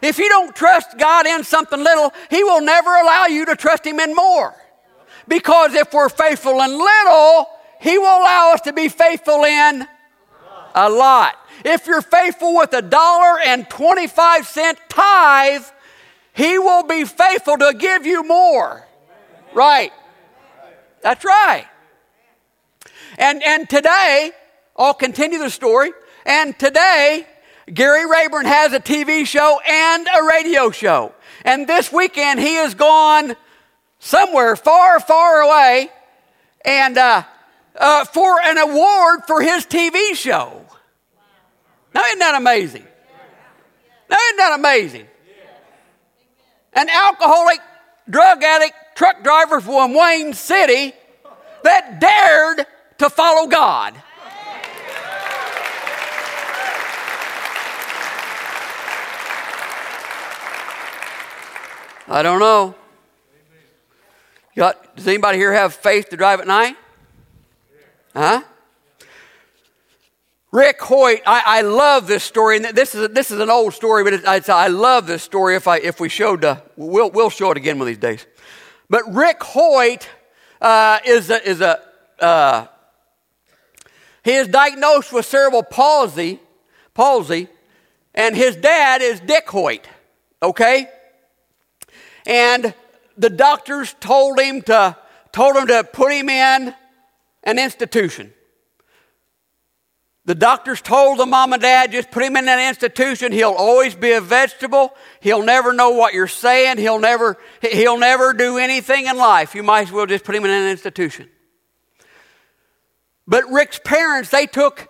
If 0.03 0.19
you 0.19 0.29
don't 0.29 0.55
trust 0.55 0.99
God 0.99 1.27
in 1.27 1.45
something 1.45 1.83
little, 1.83 2.13
He 2.29 2.45
will 2.45 2.61
never 2.61 2.91
allow 2.95 3.27
you 3.27 3.47
to 3.47 3.57
trust 3.57 3.87
Him 3.87 4.01
in 4.01 4.15
more. 4.15 4.55
Because 5.27 5.73
if 5.75 5.93
we're 5.95 6.11
faithful 6.11 6.61
in 6.61 6.71
little, 6.79 7.49
He 7.81 7.97
will 7.97 8.19
allow 8.19 8.53
us 8.53 8.61
to 8.63 8.73
be 8.73 8.89
faithful 8.89 9.45
in 9.45 9.87
a 10.75 10.91
lot. 10.91 11.37
If 11.65 11.87
you're 11.87 12.03
faithful 12.03 12.57
with 12.57 12.73
a 12.75 12.83
dollar 12.83 13.41
and 13.41 13.69
25 13.69 14.47
cent 14.47 14.79
tithe, 14.89 15.65
He 16.35 16.59
will 16.59 16.85
be 16.85 17.05
faithful 17.05 17.57
to 17.59 17.75
give 17.79 18.07
you 18.07 18.23
more. 18.23 18.87
Right. 19.55 19.93
That's 21.03 21.25
right. 21.25 21.67
And, 23.19 23.43
and 23.43 23.69
today, 23.69 24.33
I'll 24.77 24.95
continue 24.95 25.39
the 25.39 25.51
story. 25.51 25.93
And 26.27 26.59
today, 26.59 27.27
Gary 27.73 28.07
Rayburn 28.07 28.47
has 28.47 28.73
a 28.73 28.81
TV 28.81 29.27
show 29.27 29.61
and 29.67 30.07
a 30.07 30.25
radio 30.27 30.71
show. 30.71 31.15
And 31.45 31.67
this 31.67 31.93
weekend, 31.93 32.41
he 32.41 32.55
has 32.55 32.75
gone 32.75 33.37
somewhere 33.99 34.57
far, 34.57 35.01
far 35.01 35.41
away 35.41 35.91
and 36.65 36.99
uh, 36.99 37.23
uh, 37.77 38.05
for 38.07 38.41
an 38.43 38.59
award 38.59 39.21
for 39.27 39.43
his 39.43 39.67
TV 39.67 40.15
show. 40.15 40.64
Now, 41.95 42.05
isn't 42.07 42.19
that 42.19 42.35
amazing? 42.35 42.85
Now, 44.11 44.17
isn't 44.17 44.37
that 44.37 44.59
amazing? 44.59 45.07
An 46.73 46.89
alcoholic, 46.89 47.61
drug 48.11 48.43
addict, 48.43 48.75
truck 48.97 49.23
driver 49.23 49.61
from 49.61 49.95
Wayne 49.95 50.35
City 50.35 50.93
that 51.63 52.01
dared 52.01 52.67
to 52.99 53.09
follow 53.09 53.47
God. 53.47 53.95
I 62.07 62.23
don't 62.23 62.39
know. 62.39 62.75
Got, 64.57 64.97
does 64.97 65.09
anybody 65.09 65.39
here 65.39 65.53
have 65.53 65.75
faith 65.75 66.11
to 66.11 66.17
drive 66.17 66.41
at 66.41 66.47
night? 66.47 66.77
Huh? 68.15 68.43
Rick 70.55 70.81
Hoyt, 70.83 71.21
I, 71.27 71.43
I 71.45 71.61
love 71.63 72.07
this 72.07 72.23
story, 72.23 72.59
and 72.59 72.67
this 72.67 72.95
is 72.95 73.09
this 73.09 73.33
is 73.33 73.41
an 73.41 73.51
old 73.51 73.75
story, 73.75 74.05
but 74.05 74.13
it's, 74.13 74.49
I 74.49 74.69
love 74.69 75.05
this 75.05 75.25
story. 75.25 75.57
If 75.57 75.67
I 75.67 75.79
if 75.79 75.99
we 75.99 76.09
showed, 76.09 76.45
uh, 76.45 76.61
we'll 76.77 77.11
we'll 77.11 77.29
show 77.29 77.51
it 77.51 77.57
again 77.57 77.77
one 77.77 77.89
of 77.89 77.93
these 77.93 77.99
days. 77.99 78.25
But 78.89 79.03
Rick 79.13 79.43
Hoyt 79.43 80.09
uh, 80.61 81.01
is 81.05 81.29
a, 81.29 81.45
is 81.45 81.61
a 81.61 81.81
uh, 82.21 82.69
he 84.23 84.35
is 84.35 84.47
diagnosed 84.47 85.13
with 85.13 85.27
cerebral 85.27 85.65
palsy, 85.65 86.39
palsy, 86.95 87.49
and 88.15 88.37
his 88.37 88.55
dad 88.55 89.03
is 89.03 89.19
Dick 89.19 89.49
Hoyt. 89.49 89.89
Okay, 90.41 90.89
and 92.27 92.73
the 93.19 93.31
doctors 93.31 93.97
told 93.99 94.39
him 94.39 94.63
to 94.63 94.97
told 95.33 95.57
him 95.57 95.67
to 95.67 95.83
put 95.83 96.13
him 96.13 96.29
in 96.29 96.73
an 97.43 97.59
institution. 97.59 98.33
The 100.27 100.35
doctors 100.35 100.81
told 100.81 101.19
the 101.19 101.27
mom 101.27 101.53
and 101.53 101.61
dad, 101.61 101.93
just 101.93 102.11
put 102.11 102.23
him 102.23 102.37
in 102.37 102.47
that 102.47 102.69
institution. 102.69 103.31
He'll 103.31 103.53
always 103.53 103.95
be 103.95 104.13
a 104.13 104.23
vegetable. 104.23 104.95
He'll 105.21 105.43
never 105.43 105.75
know 105.75 105.91
what 105.91 106.15
you're 106.15 106.29
saying. 106.29 106.79
He'll 106.79 106.99
never, 106.99 107.37
he'll 107.61 107.99
never 107.99 108.33
do 108.33 108.57
anything 108.57 109.07
in 109.07 109.19
life. 109.19 109.55
You 109.55 109.63
might 109.63 109.89
as 109.89 109.93
well 109.93 110.07
just 110.07 110.25
put 110.25 110.35
him 110.35 110.45
in 110.47 110.51
an 110.51 110.69
institution. 110.71 111.29
But 113.27 113.51
Rick's 113.51 113.79
parents, 113.85 114.31
they 114.31 114.47
took 114.47 114.89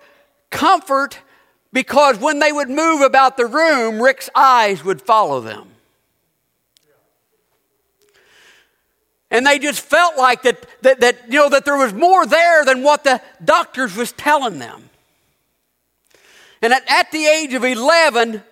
comfort 0.50 1.18
because 1.72 2.18
when 2.18 2.38
they 2.38 2.52
would 2.52 2.70
move 2.70 3.00
about 3.00 3.36
the 3.36 3.46
room, 3.46 4.00
Rick's 4.00 4.30
eyes 4.36 4.84
would 4.84 5.02
follow 5.02 5.40
them. 5.40 5.68
And 9.32 9.44
they 9.44 9.58
just 9.58 9.80
felt 9.80 10.16
like 10.16 10.42
that, 10.42 10.64
that, 10.82 11.00
that, 11.00 11.16
you 11.26 11.40
know, 11.40 11.48
that 11.48 11.64
there 11.64 11.76
was 11.76 11.92
more 11.92 12.24
there 12.24 12.64
than 12.64 12.84
what 12.84 13.02
the 13.02 13.20
doctors 13.44 13.96
was 13.96 14.12
telling 14.12 14.60
them. 14.60 14.90
And 16.62 16.72
at, 16.72 16.82
at 16.88 17.10
the 17.10 17.26
age 17.26 17.54
of 17.54 17.64
11, 17.64 18.42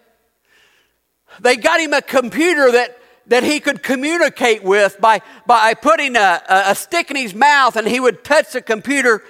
they 1.40 1.56
got 1.56 1.80
him 1.80 1.92
a 1.92 2.02
computer 2.02 2.70
that, 2.72 2.98
that 3.26 3.42
he 3.42 3.60
could 3.60 3.82
communicate 3.82 4.62
with 4.62 5.00
by, 5.00 5.22
by 5.46 5.74
putting 5.74 6.16
a, 6.16 6.42
a 6.48 6.74
stick 6.74 7.10
in 7.10 7.16
his 7.16 7.34
mouth 7.34 7.76
and 7.76 7.86
he 7.86 8.00
would 8.00 8.24
touch 8.24 8.52
the 8.52 8.62
computer 8.62 9.22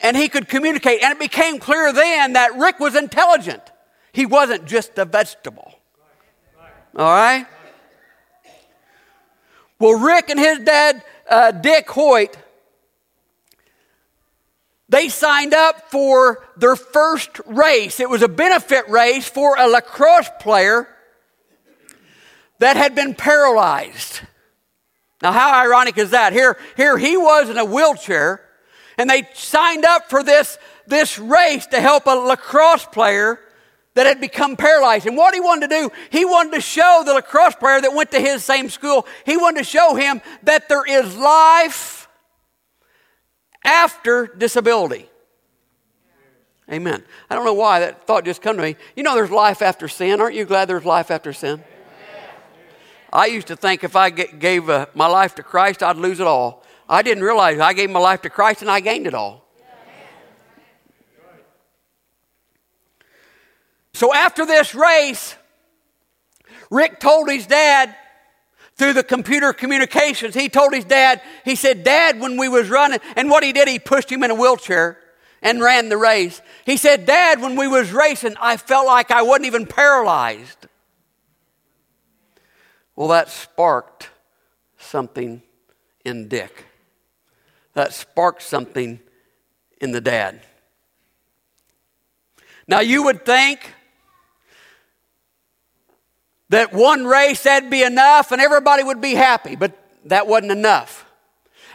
and 0.00 0.16
he 0.16 0.28
could 0.28 0.48
communicate. 0.48 1.02
And 1.02 1.12
it 1.12 1.18
became 1.18 1.58
clear 1.58 1.92
then 1.92 2.34
that 2.34 2.54
Rick 2.56 2.80
was 2.80 2.94
intelligent. 2.94 3.62
He 4.12 4.26
wasn't 4.26 4.66
just 4.66 4.96
a 4.98 5.04
vegetable. 5.04 5.72
All 6.96 7.04
right? 7.04 7.46
Well, 9.80 9.98
Rick 9.98 10.30
and 10.30 10.38
his 10.38 10.60
dad, 10.60 11.02
uh, 11.28 11.50
Dick 11.50 11.90
Hoyt, 11.90 12.36
they 14.88 15.08
signed 15.08 15.54
up 15.54 15.90
for 15.90 16.46
their 16.56 16.76
first 16.76 17.40
race. 17.46 18.00
It 18.00 18.10
was 18.10 18.22
a 18.22 18.28
benefit 18.28 18.88
race 18.88 19.28
for 19.28 19.56
a 19.56 19.66
lacrosse 19.66 20.30
player 20.40 20.88
that 22.58 22.76
had 22.76 22.94
been 22.94 23.14
paralyzed. 23.14 24.20
Now, 25.22 25.32
how 25.32 25.58
ironic 25.64 25.96
is 25.96 26.10
that? 26.10 26.32
Here, 26.32 26.58
here 26.76 26.98
he 26.98 27.16
was 27.16 27.48
in 27.48 27.56
a 27.56 27.64
wheelchair, 27.64 28.42
and 28.98 29.08
they 29.08 29.26
signed 29.32 29.84
up 29.84 30.10
for 30.10 30.22
this, 30.22 30.58
this 30.86 31.18
race 31.18 31.66
to 31.68 31.80
help 31.80 32.06
a 32.06 32.10
lacrosse 32.10 32.84
player 32.84 33.40
that 33.94 34.06
had 34.06 34.20
become 34.20 34.56
paralyzed. 34.56 35.06
And 35.06 35.16
what 35.16 35.34
he 35.34 35.40
wanted 35.40 35.70
to 35.70 35.74
do, 35.74 35.90
he 36.10 36.24
wanted 36.24 36.54
to 36.54 36.60
show 36.60 37.02
the 37.06 37.14
lacrosse 37.14 37.54
player 37.54 37.80
that 37.80 37.94
went 37.94 38.10
to 38.10 38.20
his 38.20 38.44
same 38.44 38.68
school, 38.68 39.06
he 39.24 39.36
wanted 39.36 39.58
to 39.58 39.64
show 39.64 39.94
him 39.94 40.20
that 40.42 40.68
there 40.68 40.84
is 40.84 41.16
life 41.16 42.03
after 43.64 44.26
disability. 44.26 45.08
Amen. 46.70 47.02
I 47.28 47.34
don't 47.34 47.44
know 47.44 47.54
why 47.54 47.80
that 47.80 48.06
thought 48.06 48.24
just 48.24 48.40
come 48.40 48.56
to 48.56 48.62
me. 48.62 48.76
You 48.96 49.02
know, 49.02 49.14
there's 49.14 49.30
life 49.30 49.60
after 49.60 49.86
sin. 49.88 50.20
Aren't 50.20 50.34
you 50.34 50.44
glad 50.44 50.66
there's 50.66 50.84
life 50.84 51.10
after 51.10 51.32
sin? 51.32 51.62
I 53.12 53.26
used 53.26 53.46
to 53.48 53.56
think 53.56 53.84
if 53.84 53.94
I 53.94 54.10
gave 54.10 54.68
uh, 54.68 54.86
my 54.94 55.06
life 55.06 55.36
to 55.36 55.42
Christ, 55.42 55.82
I'd 55.82 55.96
lose 55.96 56.20
it 56.20 56.26
all. 56.26 56.64
I 56.88 57.02
didn't 57.02 57.22
realize 57.22 57.60
I 57.60 57.72
gave 57.72 57.90
my 57.90 58.00
life 58.00 58.22
to 58.22 58.30
Christ 58.30 58.62
and 58.62 58.70
I 58.70 58.80
gained 58.80 59.06
it 59.06 59.14
all. 59.14 59.44
So 63.92 64.12
after 64.12 64.44
this 64.44 64.74
race, 64.74 65.36
Rick 66.70 66.98
told 66.98 67.30
his 67.30 67.46
dad 67.46 67.94
through 68.76 68.92
the 68.92 69.04
computer 69.04 69.52
communications, 69.52 70.34
he 70.34 70.48
told 70.48 70.74
his 70.74 70.84
dad, 70.84 71.20
he 71.44 71.54
said, 71.54 71.84
Dad, 71.84 72.18
when 72.20 72.36
we 72.36 72.48
was 72.48 72.68
running, 72.68 72.98
and 73.16 73.30
what 73.30 73.44
he 73.44 73.52
did, 73.52 73.68
he 73.68 73.78
pushed 73.78 74.10
him 74.10 74.22
in 74.24 74.30
a 74.30 74.34
wheelchair 74.34 74.98
and 75.42 75.60
ran 75.60 75.88
the 75.88 75.96
race. 75.96 76.40
He 76.66 76.76
said, 76.76 77.06
Dad, 77.06 77.40
when 77.40 77.54
we 77.56 77.68
was 77.68 77.92
racing, 77.92 78.34
I 78.40 78.56
felt 78.56 78.86
like 78.86 79.10
I 79.10 79.22
wasn't 79.22 79.46
even 79.46 79.66
paralyzed. 79.66 80.66
Well, 82.96 83.08
that 83.08 83.28
sparked 83.28 84.10
something 84.78 85.42
in 86.04 86.28
Dick. 86.28 86.66
That 87.74 87.92
sparked 87.92 88.42
something 88.42 89.00
in 89.80 89.92
the 89.92 90.00
dad. 90.00 90.40
Now, 92.66 92.80
you 92.80 93.02
would 93.04 93.26
think 93.26 93.74
that 96.54 96.72
one 96.72 97.04
race 97.04 97.42
that'd 97.42 97.68
be 97.68 97.82
enough 97.82 98.30
and 98.30 98.40
everybody 98.40 98.84
would 98.84 99.00
be 99.00 99.14
happy, 99.14 99.56
but 99.56 99.76
that 100.04 100.28
wasn't 100.28 100.52
enough. 100.52 101.04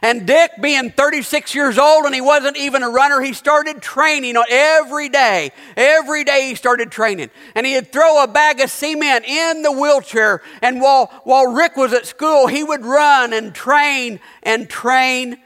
And 0.01 0.25
Dick, 0.25 0.51
being 0.61 0.91
36 0.91 1.53
years 1.53 1.77
old 1.77 2.05
and 2.05 2.15
he 2.15 2.21
wasn't 2.21 2.55
even 2.55 2.83
a 2.83 2.89
runner, 2.89 3.19
he 3.19 3.33
started 3.33 3.81
training 3.81 4.35
every 4.49 5.09
day. 5.09 5.51
Every 5.75 6.23
day 6.23 6.47
he 6.47 6.55
started 6.55 6.89
training. 6.89 7.29
And 7.55 7.65
he'd 7.65 7.91
throw 7.91 8.23
a 8.23 8.27
bag 8.27 8.61
of 8.61 8.71
cement 8.71 9.25
in 9.25 9.63
the 9.63 9.71
wheelchair. 9.73 10.41
And 10.61 10.79
while, 10.79 11.07
while 11.25 11.51
Rick 11.51 11.75
was 11.75 11.91
at 11.91 12.05
school, 12.05 12.47
he 12.47 12.63
would 12.63 12.85
run 12.85 13.33
and 13.33 13.53
train 13.53 14.21
and 14.43 14.69
train 14.69 15.39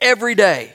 every 0.00 0.34
day. 0.34 0.72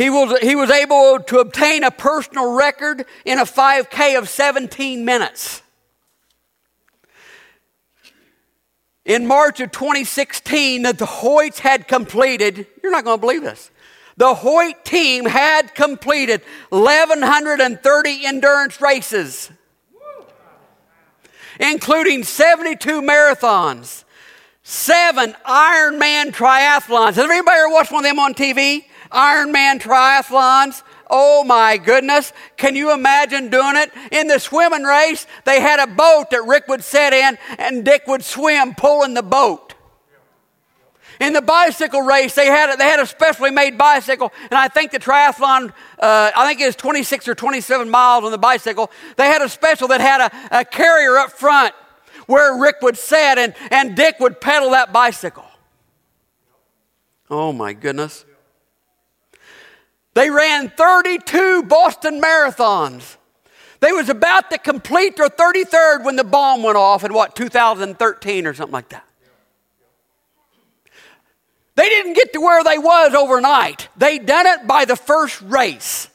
He 0.00 0.08
was, 0.08 0.38
he 0.38 0.56
was 0.56 0.70
able 0.70 1.20
to 1.24 1.40
obtain 1.40 1.84
a 1.84 1.90
personal 1.90 2.54
record 2.54 3.04
in 3.26 3.38
a 3.38 3.44
5K 3.44 4.16
of 4.16 4.30
17 4.30 5.04
minutes. 5.04 5.60
In 9.04 9.26
March 9.26 9.60
of 9.60 9.72
2016, 9.72 10.84
that 10.84 10.96
the 10.96 11.04
Hoyts 11.04 11.58
had 11.58 11.86
completed, 11.86 12.66
you're 12.82 12.90
not 12.90 13.04
going 13.04 13.18
to 13.18 13.20
believe 13.20 13.42
this. 13.42 13.70
The 14.16 14.36
Hoyt 14.36 14.86
team 14.86 15.26
had 15.26 15.74
completed 15.74 16.40
1,130 16.70 18.24
endurance 18.24 18.80
races, 18.80 19.50
including 21.60 22.24
72 22.24 23.02
marathons, 23.02 24.04
seven 24.62 25.36
Ironman 25.44 26.30
triathlons. 26.30 27.16
Has 27.16 27.18
anybody 27.18 27.58
ever 27.58 27.68
watched 27.68 27.92
one 27.92 28.06
of 28.06 28.08
them 28.08 28.18
on 28.18 28.32
TV? 28.32 28.86
Ironman 29.10 29.80
triathlons. 29.80 30.82
Oh 31.08 31.42
my 31.44 31.76
goodness. 31.76 32.32
Can 32.56 32.76
you 32.76 32.92
imagine 32.92 33.50
doing 33.50 33.76
it? 33.76 33.90
In 34.12 34.28
the 34.28 34.38
swimming 34.38 34.84
race, 34.84 35.26
they 35.44 35.60
had 35.60 35.80
a 35.80 35.86
boat 35.86 36.30
that 36.30 36.44
Rick 36.44 36.68
would 36.68 36.84
sit 36.84 37.12
in 37.12 37.36
and 37.58 37.84
Dick 37.84 38.06
would 38.06 38.24
swim 38.24 38.74
pulling 38.74 39.14
the 39.14 39.22
boat. 39.22 39.74
In 41.20 41.34
the 41.34 41.42
bicycle 41.42 42.00
race, 42.00 42.34
they 42.34 42.46
had, 42.46 42.72
a, 42.72 42.76
they 42.78 42.88
had 42.88 42.98
a 42.98 43.06
specially 43.06 43.50
made 43.50 43.76
bicycle, 43.76 44.32
and 44.44 44.54
I 44.54 44.68
think 44.68 44.90
the 44.90 44.98
triathlon, 44.98 45.70
uh, 45.98 46.30
I 46.34 46.48
think 46.48 46.62
it 46.62 46.66
was 46.66 46.76
26 46.76 47.28
or 47.28 47.34
27 47.34 47.90
miles 47.90 48.24
on 48.24 48.30
the 48.30 48.38
bicycle. 48.38 48.90
They 49.16 49.26
had 49.26 49.42
a 49.42 49.48
special 49.50 49.88
that 49.88 50.00
had 50.00 50.22
a, 50.22 50.60
a 50.60 50.64
carrier 50.64 51.18
up 51.18 51.30
front 51.32 51.74
where 52.24 52.58
Rick 52.58 52.76
would 52.80 52.96
sit 52.96 53.36
and, 53.36 53.54
and 53.70 53.94
Dick 53.94 54.18
would 54.18 54.40
pedal 54.40 54.70
that 54.70 54.94
bicycle. 54.94 55.44
Oh 57.28 57.52
my 57.52 57.74
goodness. 57.74 58.24
They 60.14 60.30
ran 60.30 60.70
32 60.70 61.64
Boston 61.64 62.20
marathons. 62.20 63.16
They 63.80 63.92
was 63.92 64.08
about 64.08 64.50
to 64.50 64.58
complete 64.58 65.16
their 65.16 65.28
33rd 65.28 66.04
when 66.04 66.16
the 66.16 66.24
bomb 66.24 66.62
went 66.62 66.76
off 66.76 67.04
in 67.04 67.14
what 67.14 67.34
2013 67.34 68.46
or 68.46 68.54
something 68.54 68.72
like 68.72 68.90
that. 68.90 69.04
They 71.76 71.88
didn't 71.88 72.12
get 72.12 72.34
to 72.34 72.40
where 72.40 72.62
they 72.62 72.76
was 72.76 73.14
overnight. 73.14 73.88
They 73.96 74.18
done 74.18 74.46
it 74.46 74.66
by 74.66 74.84
the 74.84 74.96
first 74.96 75.40
race. 75.40 76.08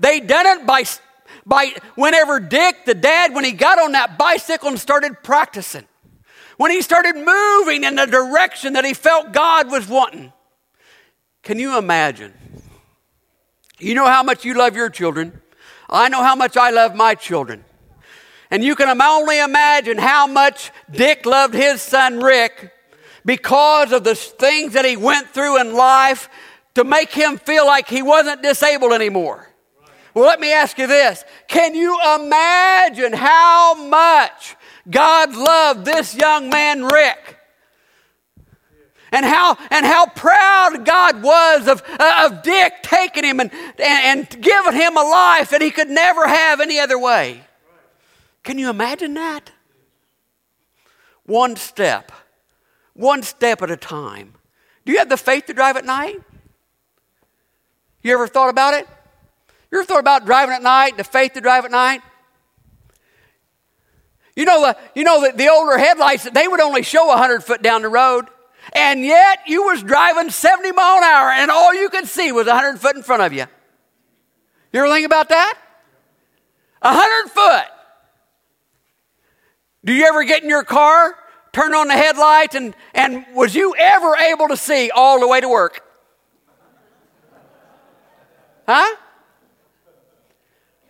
They 0.00 0.18
done 0.18 0.46
it 0.46 0.66
by 0.66 0.84
by 1.46 1.74
whenever 1.94 2.40
Dick, 2.40 2.84
the 2.84 2.94
dad, 2.94 3.34
when 3.34 3.44
he 3.44 3.52
got 3.52 3.78
on 3.78 3.92
that 3.92 4.18
bicycle 4.18 4.70
and 4.70 4.80
started 4.80 5.22
practicing. 5.22 5.84
When 6.56 6.70
he 6.70 6.82
started 6.82 7.16
moving 7.16 7.84
in 7.84 7.96
the 7.96 8.06
direction 8.06 8.74
that 8.74 8.84
he 8.84 8.94
felt 8.94 9.32
God 9.32 9.70
was 9.70 9.88
wanting. 9.88 10.32
Can 11.42 11.58
you 11.58 11.76
imagine? 11.76 12.32
You 13.84 13.94
know 13.94 14.06
how 14.06 14.22
much 14.22 14.46
you 14.46 14.54
love 14.54 14.74
your 14.74 14.88
children. 14.88 15.42
I 15.90 16.08
know 16.08 16.22
how 16.22 16.34
much 16.34 16.56
I 16.56 16.70
love 16.70 16.94
my 16.94 17.14
children. 17.14 17.66
And 18.50 18.64
you 18.64 18.74
can 18.76 18.88
only 19.00 19.38
imagine 19.38 19.98
how 19.98 20.26
much 20.26 20.70
Dick 20.90 21.26
loved 21.26 21.52
his 21.52 21.82
son 21.82 22.20
Rick 22.20 22.72
because 23.26 23.92
of 23.92 24.02
the 24.02 24.14
things 24.14 24.72
that 24.72 24.86
he 24.86 24.96
went 24.96 25.28
through 25.28 25.60
in 25.60 25.74
life 25.74 26.30
to 26.76 26.84
make 26.84 27.10
him 27.12 27.36
feel 27.36 27.66
like 27.66 27.86
he 27.86 28.00
wasn't 28.00 28.42
disabled 28.42 28.94
anymore. 28.94 29.50
Well, 30.14 30.24
let 30.24 30.40
me 30.40 30.50
ask 30.52 30.78
you 30.78 30.86
this 30.86 31.22
Can 31.46 31.74
you 31.74 31.94
imagine 32.16 33.12
how 33.12 33.74
much 33.74 34.56
God 34.90 35.36
loved 35.36 35.84
this 35.84 36.14
young 36.14 36.48
man, 36.48 36.84
Rick? 36.84 37.38
And 39.14 39.24
how, 39.24 39.56
and 39.70 39.86
how 39.86 40.06
proud 40.06 40.84
God 40.84 41.22
was 41.22 41.68
of, 41.68 41.82
uh, 42.00 42.28
of 42.28 42.42
Dick 42.42 42.82
taking 42.82 43.22
him 43.22 43.38
and, 43.38 43.52
and, 43.52 43.78
and 44.34 44.42
giving 44.42 44.72
him 44.72 44.96
a 44.96 45.02
life 45.02 45.50
that 45.50 45.62
he 45.62 45.70
could 45.70 45.88
never 45.88 46.26
have 46.26 46.60
any 46.60 46.80
other 46.80 46.98
way. 46.98 47.42
Can 48.42 48.58
you 48.58 48.68
imagine 48.68 49.14
that? 49.14 49.52
One 51.26 51.54
step, 51.54 52.10
one 52.92 53.22
step 53.22 53.62
at 53.62 53.70
a 53.70 53.76
time. 53.76 54.34
Do 54.84 54.92
you 54.92 54.98
have 54.98 55.08
the 55.08 55.16
faith 55.16 55.46
to 55.46 55.54
drive 55.54 55.76
at 55.76 55.84
night? 55.84 56.20
You 58.02 58.14
ever 58.14 58.26
thought 58.26 58.50
about 58.50 58.74
it? 58.74 58.88
You 59.70 59.78
ever 59.78 59.86
thought 59.86 60.00
about 60.00 60.26
driving 60.26 60.56
at 60.56 60.62
night, 60.62 60.96
the 60.96 61.04
faith 61.04 61.34
to 61.34 61.40
drive 61.40 61.64
at 61.64 61.70
night? 61.70 62.02
You 64.34 64.44
know, 64.44 64.60
the, 64.60 64.76
you 64.96 65.04
know 65.04 65.20
the, 65.20 65.36
the 65.36 65.48
older 65.48 65.78
headlights, 65.78 66.28
they 66.28 66.48
would 66.48 66.60
only 66.60 66.82
show 66.82 67.06
100 67.06 67.44
foot 67.44 67.62
down 67.62 67.82
the 67.82 67.88
road 67.88 68.26
and 68.72 69.04
yet 69.04 69.40
you 69.46 69.64
was 69.64 69.82
driving 69.82 70.30
70 70.30 70.72
mile 70.72 70.98
an 70.98 71.04
hour 71.04 71.30
and 71.30 71.50
all 71.50 71.74
you 71.74 71.88
could 71.88 72.06
see 72.06 72.32
was 72.32 72.46
100 72.46 72.80
foot 72.80 72.96
in 72.96 73.02
front 73.02 73.22
of 73.22 73.32
you. 73.32 73.46
You 74.72 74.80
ever 74.80 74.88
think 74.88 75.06
about 75.06 75.28
that? 75.28 75.58
100 76.80 77.30
foot. 77.30 77.66
Do 79.84 79.92
you 79.92 80.06
ever 80.06 80.24
get 80.24 80.42
in 80.42 80.48
your 80.48 80.64
car, 80.64 81.14
turn 81.52 81.74
on 81.74 81.88
the 81.88 81.94
headlights, 81.94 82.54
and, 82.54 82.74
and 82.94 83.24
was 83.34 83.54
you 83.54 83.74
ever 83.78 84.16
able 84.16 84.48
to 84.48 84.56
see 84.56 84.90
all 84.90 85.20
the 85.20 85.28
way 85.28 85.40
to 85.40 85.48
work? 85.48 85.82
Huh? 88.66 88.96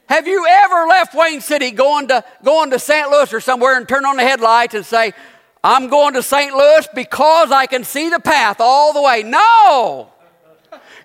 Have 0.07 0.29
you 0.29 0.47
ever 0.49 0.87
left 0.87 1.15
Wayne 1.15 1.41
City 1.41 1.71
going 1.71 2.09
to, 2.09 2.25
going 2.45 2.71
to 2.71 2.79
St. 2.79 3.11
Louis 3.11 3.33
or 3.33 3.41
somewhere 3.41 3.77
and 3.77 3.89
turn 3.89 4.05
on 4.05 4.17
the 4.17 4.23
headlights 4.23 4.75
and 4.75 4.87
say, 4.87 5.13
I'm 5.65 5.89
going 5.89 6.13
to 6.13 6.23
St. 6.23 6.55
Louis 6.55 6.87
because 6.95 7.51
I 7.51 7.65
can 7.65 7.85
see 7.85 8.11
the 8.11 8.21
path 8.21 8.61
all 8.61 8.93
the 8.93 9.01
way. 9.01 9.23
No! 9.23 10.11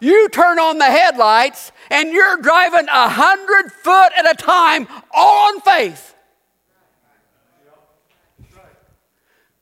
You 0.02 0.28
turn 0.28 0.60
on 0.60 0.78
the 0.78 0.86
headlights 0.86 1.72
and 1.90 2.12
you're 2.12 2.38
driving 2.38 2.88
a 2.90 3.08
hundred 3.08 3.72
foot 3.72 4.12
at 4.18 4.30
a 4.30 4.36
time, 4.36 4.88
all 5.12 5.48
on 5.48 5.62
faith. 5.62 6.14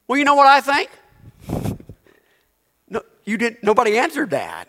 Well, 0.08 0.18
you 0.18 0.26
know 0.26 0.36
what 0.36 0.48
I 0.48 0.62
think? 0.62 0.90
No, 2.90 3.02
you 3.24 3.38
didn't. 3.38 3.64
Nobody 3.64 4.00
answered 4.00 4.32
that. 4.32 4.68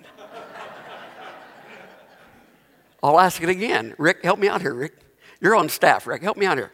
I'll 3.02 3.18
ask 3.18 3.42
it 3.42 3.48
again. 3.48 3.94
Rick, 3.96 4.24
help 4.24 4.38
me 4.38 4.48
out 4.48 4.60
here, 4.60 4.74
Rick. 4.74 4.98
You're 5.40 5.54
on 5.54 5.70
staff, 5.70 6.06
Rick. 6.06 6.22
Help 6.22 6.36
me 6.36 6.44
out 6.44 6.58
here. 6.58 6.72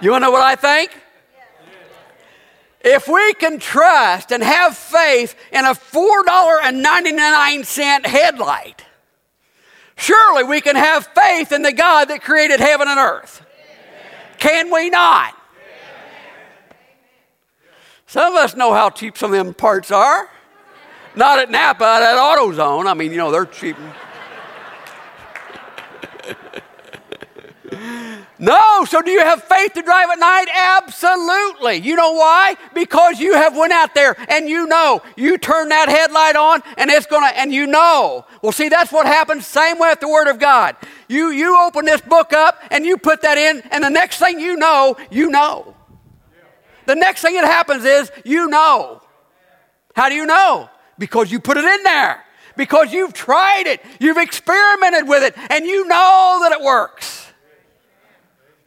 You 0.00 0.10
want 0.10 0.22
to 0.22 0.26
know 0.26 0.32
what 0.32 0.42
I 0.42 0.56
think? 0.56 0.90
If 2.80 3.08
we 3.08 3.34
can 3.34 3.58
trust 3.58 4.30
and 4.30 4.40
have 4.42 4.76
faith 4.76 5.34
in 5.52 5.64
a 5.64 5.74
$4.99 5.74 8.06
headlight, 8.06 8.84
surely 9.96 10.44
we 10.44 10.60
can 10.60 10.76
have 10.76 11.08
faith 11.08 11.50
in 11.50 11.62
the 11.62 11.72
God 11.72 12.04
that 12.06 12.22
created 12.22 12.60
heaven 12.60 12.86
and 12.88 12.98
earth. 12.98 13.44
Can 14.38 14.72
we 14.72 14.90
not? 14.90 15.34
Some 18.06 18.32
of 18.32 18.38
us 18.38 18.54
know 18.54 18.72
how 18.72 18.90
cheap 18.90 19.18
some 19.18 19.34
of 19.34 19.44
them 19.44 19.54
parts 19.54 19.90
are. 19.90 20.30
Not 21.14 21.38
at 21.40 21.50
Napa, 21.50 21.84
at 21.84 22.16
AutoZone. 22.16 22.86
I 22.86 22.94
mean, 22.94 23.10
you 23.10 23.18
know, 23.18 23.32
they're 23.32 23.44
cheap. 23.44 23.76
No, 28.38 28.84
so 28.84 29.02
do 29.02 29.10
you 29.10 29.20
have 29.20 29.42
faith 29.42 29.72
to 29.72 29.82
drive 29.82 30.10
at 30.10 30.18
night? 30.18 30.46
Absolutely. 30.54 31.76
You 31.76 31.96
know 31.96 32.12
why? 32.12 32.54
Because 32.72 33.18
you 33.18 33.34
have 33.34 33.56
went 33.56 33.72
out 33.72 33.94
there 33.94 34.16
and 34.30 34.48
you 34.48 34.66
know, 34.66 35.02
you 35.16 35.38
turn 35.38 35.70
that 35.70 35.88
headlight 35.88 36.36
on 36.36 36.62
and 36.76 36.88
it's 36.88 37.06
to 37.06 37.16
and 37.16 37.52
you 37.52 37.66
know. 37.66 38.24
Well, 38.40 38.52
see 38.52 38.68
that's 38.68 38.92
what 38.92 39.06
happens 39.06 39.46
same 39.46 39.78
way 39.78 39.90
with 39.90 40.00
the 40.00 40.08
word 40.08 40.28
of 40.28 40.38
God. 40.38 40.76
You 41.08 41.30
you 41.30 41.58
open 41.60 41.84
this 41.84 42.00
book 42.00 42.32
up 42.32 42.62
and 42.70 42.86
you 42.86 42.96
put 42.96 43.22
that 43.22 43.38
in 43.38 43.60
and 43.72 43.82
the 43.82 43.90
next 43.90 44.18
thing 44.18 44.38
you 44.38 44.56
know, 44.56 44.96
you 45.10 45.30
know. 45.30 45.74
The 46.86 46.94
next 46.94 47.22
thing 47.22 47.34
that 47.34 47.44
happens 47.44 47.84
is 47.84 48.12
you 48.24 48.48
know. 48.48 49.02
How 49.96 50.08
do 50.08 50.14
you 50.14 50.26
know? 50.26 50.70
Because 50.96 51.32
you 51.32 51.40
put 51.40 51.56
it 51.56 51.64
in 51.64 51.82
there. 51.82 52.24
Because 52.56 52.92
you've 52.92 53.12
tried 53.12 53.66
it. 53.66 53.84
You've 53.98 54.16
experimented 54.16 55.08
with 55.08 55.24
it 55.24 55.34
and 55.50 55.66
you 55.66 55.86
know 55.88 56.38
that 56.42 56.52
it 56.52 56.60
works. 56.60 57.27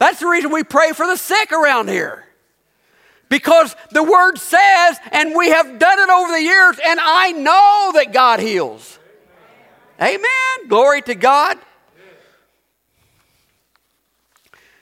That's 0.01 0.19
the 0.19 0.25
reason 0.25 0.49
we 0.51 0.63
pray 0.63 0.93
for 0.93 1.05
the 1.05 1.15
sick 1.15 1.51
around 1.51 1.87
here. 1.87 2.25
Because 3.29 3.75
the 3.91 4.01
word 4.01 4.39
says, 4.39 4.97
and 5.11 5.35
we 5.35 5.49
have 5.49 5.77
done 5.77 5.99
it 5.99 6.09
over 6.09 6.31
the 6.31 6.41
years, 6.41 6.79
and 6.83 6.99
I 6.99 7.33
know 7.33 7.91
that 7.93 8.11
God 8.11 8.39
heals. 8.39 8.97
Amen. 10.01 10.67
Glory 10.67 11.03
to 11.03 11.13
God. 11.13 11.59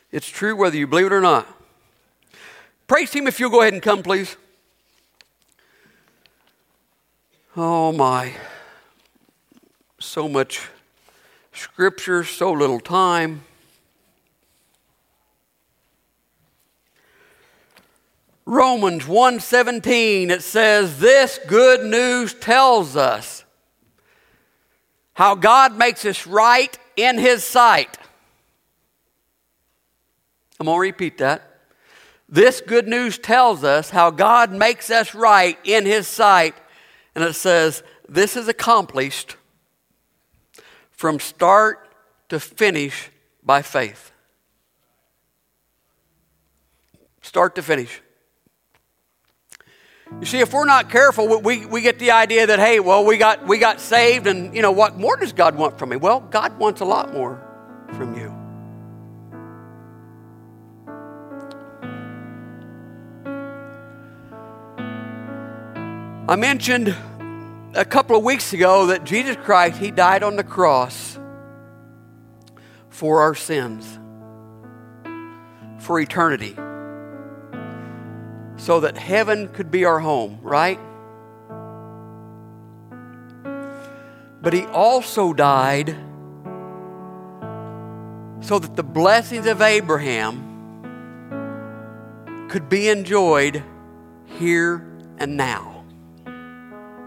It's 0.10 0.30
true 0.30 0.56
whether 0.56 0.78
you 0.78 0.88
believe 0.88 1.08
it 1.08 1.12
or 1.12 1.20
not. 1.20 1.46
Praise 2.88 3.12
Him 3.12 3.28
if 3.28 3.42
you'll 3.42 3.50
go 3.50 3.60
ahead 3.60 3.74
and 3.74 3.82
come, 3.84 4.02
please. 4.02 4.38
Oh, 7.58 7.92
my. 7.92 8.36
So 10.00 10.30
much 10.30 10.70
scripture, 11.52 12.24
so 12.24 12.54
little 12.54 12.80
time. 12.80 13.42
Romans 18.50 19.04
1:17 19.04 20.32
it 20.32 20.42
says 20.42 20.98
this 20.98 21.40
good 21.46 21.86
news 21.86 22.34
tells 22.34 22.96
us 22.96 23.46
how 25.14 25.36
God 25.36 25.78
makes 25.78 26.04
us 26.04 26.26
right 26.26 26.76
in 26.96 27.20
his 27.20 27.44
sight. 27.44 28.00
I'm 30.60 30.66
going 30.66 30.78
to 30.78 30.82
repeat 30.82 31.20
that. 31.20 31.60
This 32.28 32.60
good 32.60 32.88
news 32.88 33.20
tells 33.20 33.64
us 33.64 33.92
how 33.92 34.10
God 34.10 34.52
makes 34.52 34.90
us 34.90 35.14
right 35.14 35.60
in 35.64 35.86
his 35.86 36.08
sight 36.08 36.56
and 37.14 37.24
it 37.24 37.36
says 37.36 37.84
this 38.08 38.36
is 38.36 38.48
accomplished 38.48 39.36
from 40.90 41.20
start 41.20 41.88
to 42.30 42.40
finish 42.40 43.12
by 43.44 43.62
faith. 43.62 44.12
Start 47.22 47.54
to 47.54 47.62
finish. 47.62 48.02
You 50.20 50.26
see, 50.26 50.40
if 50.40 50.52
we're 50.52 50.66
not 50.66 50.90
careful, 50.90 51.40
we, 51.42 51.66
we 51.66 51.82
get 51.82 52.00
the 52.00 52.12
idea 52.12 52.48
that, 52.48 52.60
hey, 52.60 52.80
well, 52.80 53.06
we 53.06 53.18
got, 53.18 53.48
we 53.48 53.58
got 53.58 53.80
saved, 53.80 54.28
and, 54.28 54.54
you 54.56 54.62
know, 54.62 54.72
what 54.72 54.98
more 54.98 55.16
does 55.16 55.32
God 55.32 55.56
want 55.56 55.78
from 55.78 55.90
me? 55.90 55.96
Well, 55.96 56.20
God 56.20 56.58
wants 56.58 56.82
a 56.82 56.86
lot 56.86 57.14
more 57.14 57.40
from 57.94 58.18
you. 58.18 58.36
I 66.28 66.36
mentioned 66.36 66.96
a 67.74 67.86
couple 67.86 68.18
of 68.18 68.24
weeks 68.24 68.52
ago 68.52 68.88
that 68.88 69.04
Jesus 69.06 69.38
Christ, 69.38 69.78
He 69.78 69.90
died 69.90 70.22
on 70.24 70.36
the 70.36 70.44
cross 70.44 71.18
for 72.90 73.22
our 73.22 73.36
sins, 73.36 73.98
for 75.78 76.00
eternity 76.00 76.58
so 78.60 78.82
that 78.82 78.98
heaven 78.98 79.48
could 79.48 79.72
be 79.72 79.86
our 79.86 80.00
home, 80.00 80.38
right? 80.42 80.80
But 84.42 84.54
he 84.54 84.66
also 84.66 85.34
died 85.34 85.96
so 88.42 88.60
that 88.60 88.76
the 88.76 88.84
blessings 88.84 89.48
of 89.48 89.62
Abraham 89.62 90.46
could 92.50 92.70
be 92.70 92.90
enjoyed 92.90 93.64
here 94.26 94.86
and 95.18 95.38
now. 95.38 95.86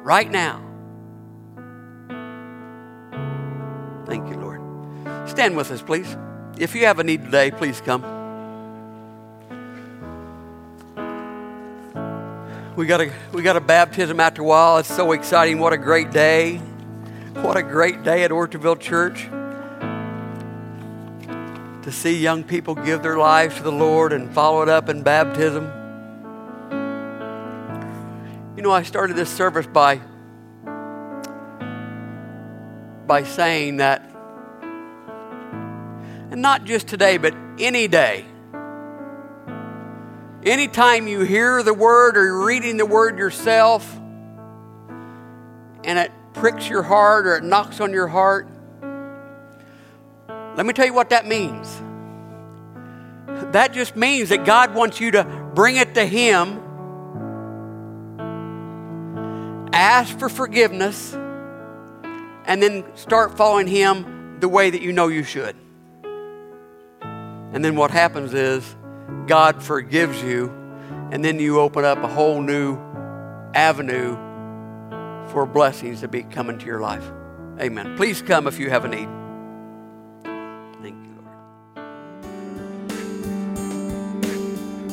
Right 0.03 0.31
now. 0.31 0.63
Thank 4.07 4.29
you, 4.29 4.37
Lord. 4.37 4.61
Stand 5.29 5.57
with 5.57 5.71
us, 5.71 5.83
please. 5.83 6.17
If 6.59 6.75
you 6.75 6.87
have 6.87 6.99
a 6.99 7.05
need 7.05 7.25
today, 7.25 7.51
please 7.51 7.81
come. 7.81 8.22
We 12.83 12.89
got 12.89 13.01
a 13.01 13.13
we 13.33 13.43
got 13.45 13.57
a 13.57 13.61
baptism 13.61 14.19
after 14.19 14.43
a 14.43 14.45
while. 14.45 14.79
It's 14.79 14.93
so 14.93 15.13
exciting. 15.13 15.61
What 15.61 15.73
a 15.73 15.77
great 15.77 16.11
day. 16.11 16.57
What 17.35 17.57
a 17.57 17.63
great 17.63 18.03
day 18.03 18.25
at 18.25 18.33
Orchardville 18.33 18.81
Church. 18.81 19.29
To 21.85 21.93
see 21.93 22.19
young 22.19 22.43
people 22.43 22.75
give 22.75 23.05
their 23.05 23.17
lives 23.17 23.55
to 23.59 23.63
the 23.63 23.71
Lord 23.71 24.13
and 24.13 24.35
follow 24.35 24.63
it 24.63 24.69
up 24.69 24.89
in 24.89 25.05
baptism. 25.05 25.67
You 28.57 28.65
know, 28.65 28.73
I 28.73 28.83
started 28.83 29.15
this 29.15 29.31
service 29.31 29.69
by 29.69 30.01
by 33.07 33.23
saying 33.23 33.77
that 33.77 34.03
and 36.33 36.43
not 36.43 36.65
just 36.65 36.89
today, 36.89 37.17
but 37.17 37.33
any 37.61 37.87
day 37.87 38.25
Anytime 40.45 41.07
you 41.07 41.21
hear 41.21 41.63
the 41.63 41.73
word 41.73 42.17
or 42.17 42.25
you're 42.25 42.45
reading 42.45 42.77
the 42.77 42.87
word 42.87 43.17
yourself 43.17 43.89
and 45.85 45.99
it 45.99 46.11
pricks 46.35 46.69
your 46.69 46.83
heart 46.83 47.29
or 47.29 47.37
it 47.37 47.45
knocks 47.45 47.81
on 47.81 47.93
your 47.93 48.09
heart, 48.09 48.49
let 50.57 50.67
me 50.67 50.73
tell 50.73 50.85
you 50.85 50.95
what 50.95 51.11
that 51.11 51.27
means. 51.27 51.81
That 53.53 53.73
just 53.73 53.95
means 53.95 54.31
that 54.31 54.45
God 54.45 54.75
wants 54.75 55.01
you 55.01 55.13
to 55.13 55.25
bring 55.55 55.77
it 55.77 55.95
to 55.95 56.05
Him, 56.05 56.59
ask 59.73 60.19
for 60.19 60.29
forgiveness, 60.29 61.15
and 62.47 62.61
then 62.61 62.85
start 62.97 63.37
following 63.37 63.69
Him 63.69 64.41
the 64.41 64.49
way 64.49 64.71
that 64.71 64.83
you 64.83 64.93
know 64.93 65.07
you 65.07 65.23
should. 65.23 65.55
And 67.03 67.65
then 67.65 67.77
what 67.77 67.93
happens 67.93 68.35
is, 68.35 68.75
God 69.27 69.63
forgives 69.63 70.23
you, 70.23 70.51
and 71.11 71.25
then 71.25 71.39
you 71.39 71.61
open 71.61 71.85
up 71.85 71.99
a 71.99 72.09
whole 72.09 72.41
new 72.41 72.79
avenue 73.55 74.17
for 75.29 75.47
blessings 75.47 76.01
to 76.01 76.09
be 76.09 76.23
coming 76.23 76.59
to 76.59 76.67
your 76.67 76.81
life. 76.81 77.05
Amen. 77.61 77.97
Please 77.97 78.23
come 78.23 78.47
if 78.47 78.59
you 78.59 78.71
have 78.71 78.85
a 78.85 78.89
need. 78.89 79.09
Thank 80.83 80.97
you, 81.05 81.25
Lord. 81.77 81.87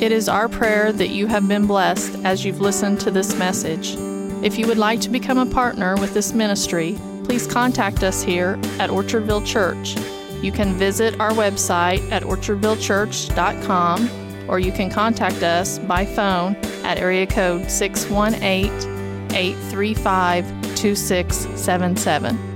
It 0.01 0.11
is 0.11 0.29
our 0.29 0.49
prayer 0.49 0.91
that 0.91 1.09
you 1.09 1.27
have 1.27 1.47
been 1.47 1.67
blessed 1.67 2.23
as 2.23 2.45
you've 2.45 2.61
listened 2.61 2.99
to 3.01 3.11
this 3.11 3.35
message. 3.35 3.95
If 4.43 4.57
you 4.57 4.67
would 4.67 4.77
like 4.77 5.01
to 5.01 5.09
become 5.09 5.37
a 5.37 5.45
partner 5.45 5.95
with 5.97 6.13
this 6.13 6.33
ministry, 6.33 6.97
please 7.23 7.47
contact 7.47 8.03
us 8.03 8.21
here 8.21 8.59
at 8.79 8.89
Orchardville 8.89 9.45
Church. 9.45 9.95
You 10.41 10.51
can 10.51 10.73
visit 10.73 11.19
our 11.19 11.31
website 11.31 12.11
at 12.11 12.23
orchardvillechurch.com 12.23 14.49
or 14.49 14.59
you 14.59 14.71
can 14.71 14.89
contact 14.89 15.43
us 15.43 15.79
by 15.79 16.05
phone 16.05 16.55
at 16.83 16.97
area 16.97 17.27
code 17.27 17.69
618 17.69 18.71
835 19.31 20.45
2677. 20.75 22.48